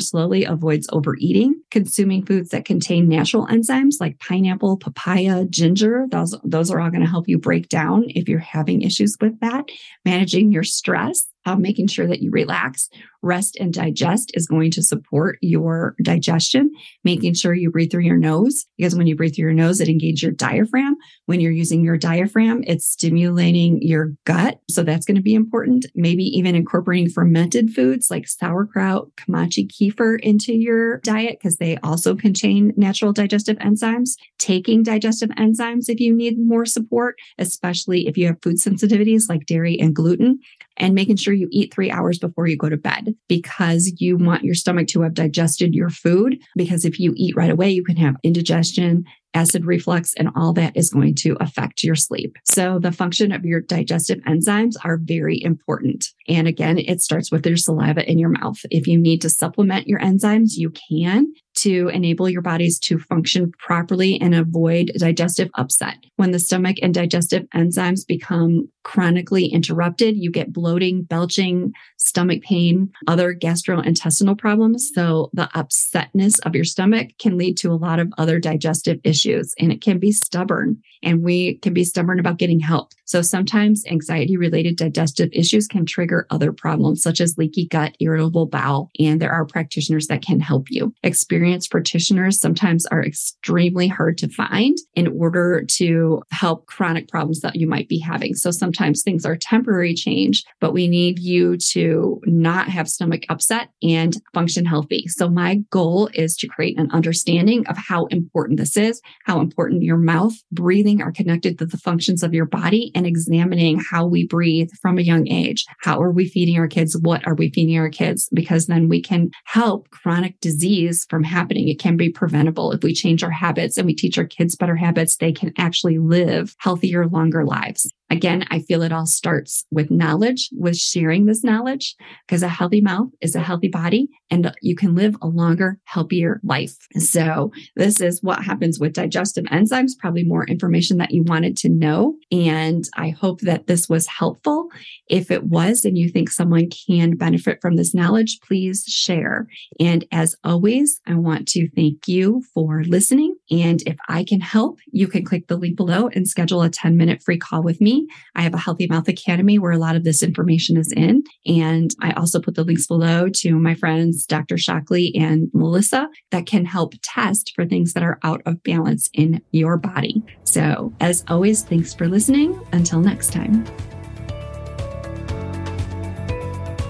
slowly 0.00 0.44
avoids 0.44 0.88
overeating. 0.92 1.60
Consuming 1.70 2.24
foods 2.24 2.50
that 2.50 2.64
contain 2.64 3.08
natural 3.08 3.46
enzymes 3.46 4.00
like 4.00 4.18
pineapple, 4.18 4.76
papaya, 4.76 5.44
ginger, 5.46 6.06
those, 6.10 6.36
those 6.44 6.70
are 6.70 6.80
all 6.80 6.90
going 6.90 7.02
to 7.02 7.10
help 7.10 7.28
you 7.28 7.38
break 7.38 7.68
down 7.68 8.04
if 8.08 8.28
you're 8.28 8.38
having 8.38 8.82
issues 8.82 9.16
with 9.20 9.38
that. 9.40 9.64
Managing 10.04 10.52
your 10.52 10.64
stress 10.64 11.26
uh, 11.44 11.56
making 11.56 11.88
sure 11.88 12.06
that 12.06 12.22
you 12.22 12.30
relax, 12.30 12.88
rest, 13.22 13.56
and 13.60 13.72
digest 13.72 14.30
is 14.34 14.46
going 14.46 14.70
to 14.72 14.82
support 14.82 15.38
your 15.40 15.94
digestion. 16.02 16.70
Making 17.04 17.34
sure 17.34 17.54
you 17.54 17.70
breathe 17.70 17.90
through 17.90 18.02
your 18.02 18.18
nose, 18.18 18.66
because 18.76 18.96
when 18.96 19.06
you 19.06 19.16
breathe 19.16 19.34
through 19.34 19.44
your 19.44 19.52
nose, 19.52 19.80
it 19.80 19.88
engages 19.88 20.22
your 20.22 20.32
diaphragm. 20.32 20.96
When 21.26 21.40
you're 21.40 21.52
using 21.52 21.84
your 21.84 21.96
diaphragm, 21.96 22.62
it's 22.66 22.86
stimulating 22.86 23.80
your 23.80 24.12
gut. 24.24 24.60
So 24.70 24.82
that's 24.82 25.06
going 25.06 25.16
to 25.16 25.22
be 25.22 25.34
important. 25.34 25.86
Maybe 25.94 26.24
even 26.24 26.54
incorporating 26.54 27.08
fermented 27.08 27.70
foods 27.70 28.10
like 28.10 28.28
sauerkraut, 28.28 29.14
kamachi 29.16 29.68
kefir 29.68 30.20
into 30.20 30.52
your 30.52 30.98
diet, 30.98 31.38
because 31.38 31.56
they 31.56 31.76
also 31.78 32.14
contain 32.14 32.72
natural 32.76 33.12
digestive 33.12 33.56
enzymes. 33.58 34.16
Taking 34.38 34.82
digestive 34.82 35.30
enzymes 35.30 35.88
if 35.88 36.00
you 36.00 36.14
need 36.14 36.38
more 36.38 36.66
support, 36.66 37.16
especially 37.38 38.06
if 38.06 38.16
you 38.16 38.26
have 38.26 38.42
food 38.42 38.56
sensitivities 38.56 39.28
like 39.28 39.46
dairy 39.46 39.78
and 39.78 39.94
gluten 39.94 40.40
and 40.76 40.94
making 40.94 41.16
sure 41.16 41.34
you 41.34 41.48
eat 41.50 41.72
three 41.72 41.90
hours 41.90 42.18
before 42.18 42.46
you 42.46 42.56
go 42.56 42.68
to 42.68 42.76
bed. 42.76 43.11
Because 43.28 43.92
you 43.98 44.16
want 44.16 44.44
your 44.44 44.54
stomach 44.54 44.88
to 44.88 45.02
have 45.02 45.14
digested 45.14 45.74
your 45.74 45.90
food. 45.90 46.38
Because 46.56 46.84
if 46.84 46.98
you 46.98 47.12
eat 47.16 47.36
right 47.36 47.50
away, 47.50 47.70
you 47.70 47.84
can 47.84 47.96
have 47.96 48.16
indigestion, 48.22 49.04
acid 49.34 49.64
reflux, 49.64 50.14
and 50.14 50.28
all 50.36 50.52
that 50.52 50.76
is 50.76 50.90
going 50.90 51.14
to 51.16 51.36
affect 51.40 51.82
your 51.82 51.94
sleep. 51.94 52.36
So 52.44 52.78
the 52.78 52.92
function 52.92 53.32
of 53.32 53.44
your 53.44 53.60
digestive 53.60 54.18
enzymes 54.20 54.74
are 54.84 54.98
very 55.02 55.42
important. 55.42 56.06
And 56.28 56.46
again, 56.46 56.78
it 56.78 57.00
starts 57.00 57.30
with 57.32 57.46
your 57.46 57.56
saliva 57.56 58.08
in 58.10 58.18
your 58.18 58.30
mouth. 58.30 58.58
If 58.70 58.86
you 58.86 58.98
need 58.98 59.22
to 59.22 59.30
supplement 59.30 59.88
your 59.88 60.00
enzymes, 60.00 60.52
you 60.56 60.70
can 60.70 61.26
to 61.54 61.88
enable 61.88 62.30
your 62.30 62.40
bodies 62.40 62.78
to 62.78 62.98
function 62.98 63.52
properly 63.58 64.18
and 64.20 64.34
avoid 64.34 64.90
digestive 64.98 65.50
upset. 65.54 65.96
When 66.16 66.30
the 66.30 66.38
stomach 66.38 66.76
and 66.82 66.94
digestive 66.94 67.44
enzymes 67.54 68.06
become 68.06 68.70
chronically 68.84 69.46
interrupted, 69.46 70.16
you 70.16 70.30
get 70.30 70.52
bloating, 70.52 71.02
belching, 71.02 71.72
stomach 71.98 72.42
pain, 72.42 72.90
other 73.06 73.34
gastrointestinal 73.34 74.38
problems. 74.38 74.90
So 74.94 75.28
the 75.34 75.50
upsetness 75.54 76.40
of 76.46 76.54
your 76.54 76.64
stomach 76.64 77.08
can 77.18 77.36
lead 77.36 77.58
to 77.58 77.70
a 77.70 77.74
lot 77.76 77.98
of 77.98 78.12
other 78.16 78.38
digestive 78.38 78.98
issues 79.04 79.21
and 79.58 79.72
it 79.72 79.80
can 79.80 79.98
be 79.98 80.12
stubborn 80.12 80.80
and 81.02 81.22
we 81.22 81.58
can 81.58 81.74
be 81.74 81.84
stubborn 81.84 82.20
about 82.20 82.38
getting 82.38 82.60
help. 82.60 82.92
So 83.04 83.22
sometimes 83.22 83.84
anxiety 83.86 84.36
related 84.36 84.76
digestive 84.76 85.28
issues 85.32 85.66
can 85.66 85.84
trigger 85.84 86.26
other 86.30 86.52
problems 86.52 87.02
such 87.02 87.20
as 87.20 87.36
leaky 87.36 87.66
gut, 87.66 87.94
irritable 88.00 88.46
bowel, 88.46 88.90
and 88.98 89.20
there 89.20 89.32
are 89.32 89.44
practitioners 89.44 90.06
that 90.06 90.22
can 90.22 90.40
help 90.40 90.66
you. 90.70 90.94
Experienced 91.02 91.70
practitioners 91.70 92.40
sometimes 92.40 92.86
are 92.86 93.04
extremely 93.04 93.88
hard 93.88 94.16
to 94.18 94.28
find 94.28 94.76
in 94.94 95.08
order 95.08 95.64
to 95.68 96.22
help 96.30 96.66
chronic 96.66 97.08
problems 97.08 97.40
that 97.40 97.56
you 97.56 97.66
might 97.66 97.88
be 97.88 97.98
having. 97.98 98.34
So 98.34 98.50
sometimes 98.50 99.02
things 99.02 99.26
are 99.26 99.36
temporary 99.36 99.94
change, 99.94 100.44
but 100.60 100.72
we 100.72 100.88
need 100.88 101.18
you 101.18 101.56
to 101.72 102.20
not 102.24 102.68
have 102.68 102.88
stomach 102.88 103.24
upset 103.28 103.68
and 103.82 104.16
function 104.32 104.64
healthy. 104.64 105.06
So 105.08 105.28
my 105.28 105.56
goal 105.70 106.08
is 106.14 106.36
to 106.36 106.48
create 106.48 106.78
an 106.78 106.90
understanding 106.92 107.66
of 107.66 107.76
how 107.76 108.06
important 108.06 108.58
this 108.58 108.76
is, 108.76 109.00
how 109.24 109.40
important 109.40 109.82
your 109.82 109.96
mouth, 109.96 110.34
breathing 110.50 111.02
are 111.02 111.12
connected 111.12 111.58
to 111.58 111.66
the 111.66 111.78
functions 111.78 112.22
of 112.22 112.34
your 112.34 112.46
body 112.46 112.90
and 112.94 113.06
examining 113.06 113.80
how 113.80 114.06
we 114.06 114.26
breathe 114.26 114.70
from 114.80 114.98
a 114.98 115.02
young 115.02 115.28
age. 115.28 115.64
How 115.80 116.00
are 116.00 116.10
we 116.10 116.28
feeding 116.28 116.58
our 116.58 116.68
kids? 116.68 116.96
What 117.00 117.26
are 117.26 117.34
we 117.34 117.50
feeding 117.50 117.78
our 117.78 117.90
kids? 117.90 118.28
Because 118.32 118.66
then 118.66 118.88
we 118.88 119.00
can 119.00 119.30
help 119.44 119.90
chronic 119.90 120.38
disease 120.40 121.06
from 121.08 121.24
happening. 121.24 121.68
It 121.68 121.78
can 121.78 121.96
be 121.96 122.10
preventable 122.10 122.72
if 122.72 122.82
we 122.82 122.94
change 122.94 123.22
our 123.22 123.30
habits 123.30 123.76
and 123.76 123.86
we 123.86 123.94
teach 123.94 124.18
our 124.18 124.26
kids 124.26 124.56
better 124.56 124.76
habits. 124.76 125.16
They 125.16 125.32
can 125.32 125.52
actually 125.58 125.98
live 125.98 126.54
healthier, 126.58 127.06
longer 127.06 127.44
lives. 127.44 127.90
Again, 128.12 128.44
I 128.50 128.58
feel 128.58 128.82
it 128.82 128.92
all 128.92 129.06
starts 129.06 129.64
with 129.70 129.90
knowledge, 129.90 130.50
with 130.52 130.76
sharing 130.76 131.24
this 131.24 131.42
knowledge, 131.42 131.96
because 132.26 132.42
a 132.42 132.48
healthy 132.48 132.82
mouth 132.82 133.08
is 133.22 133.34
a 133.34 133.40
healthy 133.40 133.68
body 133.68 134.10
and 134.30 134.52
you 134.60 134.76
can 134.76 134.94
live 134.94 135.16
a 135.22 135.28
longer, 135.28 135.78
healthier 135.84 136.38
life. 136.44 136.76
So, 136.98 137.52
this 137.74 138.02
is 138.02 138.22
what 138.22 138.44
happens 138.44 138.78
with 138.78 138.92
digestive 138.92 139.44
enzymes, 139.44 139.92
probably 139.98 140.24
more 140.24 140.44
information 140.44 140.98
that 140.98 141.12
you 141.12 141.22
wanted 141.22 141.56
to 141.58 141.70
know. 141.70 142.16
And 142.30 142.84
I 142.96 143.10
hope 143.10 143.40
that 143.40 143.66
this 143.66 143.88
was 143.88 144.06
helpful. 144.06 144.68
If 145.08 145.30
it 145.30 145.44
was 145.44 145.86
and 145.86 145.96
you 145.96 146.10
think 146.10 146.30
someone 146.30 146.68
can 146.86 147.16
benefit 147.16 147.60
from 147.62 147.76
this 147.76 147.94
knowledge, 147.94 148.40
please 148.46 148.84
share. 148.86 149.46
And 149.80 150.04
as 150.12 150.36
always, 150.44 151.00
I 151.06 151.14
want 151.14 151.48
to 151.48 151.68
thank 151.70 152.08
you 152.08 152.42
for 152.52 152.84
listening. 152.84 153.36
And 153.50 153.82
if 153.86 153.96
I 154.06 154.24
can 154.24 154.40
help, 154.40 154.80
you 154.90 155.08
can 155.08 155.24
click 155.24 155.48
the 155.48 155.56
link 155.56 155.78
below 155.78 156.08
and 156.08 156.28
schedule 156.28 156.62
a 156.62 156.68
10 156.68 156.98
minute 156.98 157.22
free 157.22 157.38
call 157.38 157.62
with 157.62 157.80
me. 157.80 158.01
I 158.34 158.42
have 158.42 158.54
a 158.54 158.58
Healthy 158.58 158.86
Mouth 158.88 159.08
Academy 159.08 159.58
where 159.58 159.72
a 159.72 159.78
lot 159.78 159.96
of 159.96 160.04
this 160.04 160.22
information 160.22 160.76
is 160.76 160.92
in. 160.92 161.22
And 161.46 161.90
I 162.00 162.12
also 162.12 162.40
put 162.40 162.54
the 162.54 162.64
links 162.64 162.86
below 162.86 163.28
to 163.36 163.54
my 163.58 163.74
friends, 163.74 164.26
Dr. 164.26 164.58
Shockley 164.58 165.14
and 165.14 165.48
Melissa, 165.52 166.08
that 166.30 166.46
can 166.46 166.64
help 166.64 166.94
test 167.02 167.52
for 167.54 167.66
things 167.66 167.92
that 167.94 168.02
are 168.02 168.18
out 168.22 168.42
of 168.46 168.62
balance 168.62 169.08
in 169.12 169.42
your 169.52 169.76
body. 169.76 170.22
So, 170.44 170.92
as 171.00 171.24
always, 171.28 171.62
thanks 171.62 171.94
for 171.94 172.08
listening. 172.08 172.60
Until 172.72 173.00
next 173.00 173.32
time. 173.32 173.64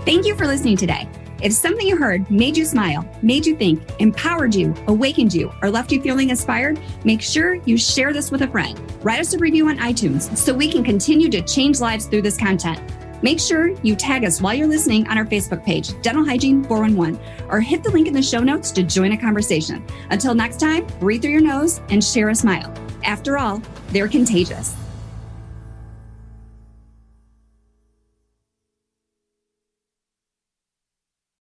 Thank 0.05 0.27
you 0.27 0.35
for 0.35 0.47
listening 0.47 0.77
today. 0.77 1.09
If 1.43 1.53
something 1.53 1.89
you 1.89 1.97
heard 1.97 2.31
made 2.31 2.57
you 2.57 2.65
smile, 2.65 3.05
made 3.21 3.45
you 3.45 3.57
think, 3.57 3.83
empowered 3.99 4.55
you, 4.55 4.73
awakened 4.87 5.35
you, 5.35 5.53
or 5.61 5.71
left 5.71 5.91
you 5.91 6.01
feeling 6.01 6.31
inspired, 6.31 6.79
make 7.05 7.21
sure 7.21 7.57
you 7.65 7.77
share 7.77 8.13
this 8.13 8.31
with 8.31 8.43
a 8.43 8.47
friend. 8.47 8.81
Write 9.03 9.19
us 9.19 9.35
a 9.35 9.39
review 9.39 9.69
on 9.69 9.77
iTunes 9.79 10.37
so 10.37 10.55
we 10.55 10.71
can 10.71 10.85
continue 10.85 11.29
to 11.31 11.43
change 11.43 11.81
lives 11.81 12.07
through 12.07 12.23
this 12.23 12.37
content. 12.37 12.81
Make 13.23 13.41
sure 13.41 13.71
you 13.83 13.97
tag 13.97 14.25
us 14.25 14.41
while 14.41 14.55
you're 14.55 14.69
listening 14.69 15.09
on 15.09 15.19
our 15.19 15.25
Facebook 15.25 15.65
page, 15.65 16.01
Dental 16.01 16.25
Hygiene 16.25 16.63
411, 16.63 17.19
or 17.49 17.61
hit 17.61 17.83
the 17.83 17.91
link 17.91 18.07
in 18.07 18.15
the 18.15 18.23
show 18.23 18.41
notes 18.41 18.71
to 18.71 18.85
join 18.85 19.11
a 19.11 19.17
conversation. 19.17 19.85
Until 20.11 20.37
next 20.37 20.61
time, 20.61 20.87
breathe 21.01 21.23
through 21.23 21.33
your 21.33 21.41
nose 21.41 21.81
and 21.91 22.05
share 22.05 22.29
a 22.29 22.37
smile. 22.37 22.73
After 23.03 23.37
all, 23.37 23.61
they're 23.89 24.09
contagious. 24.09 24.77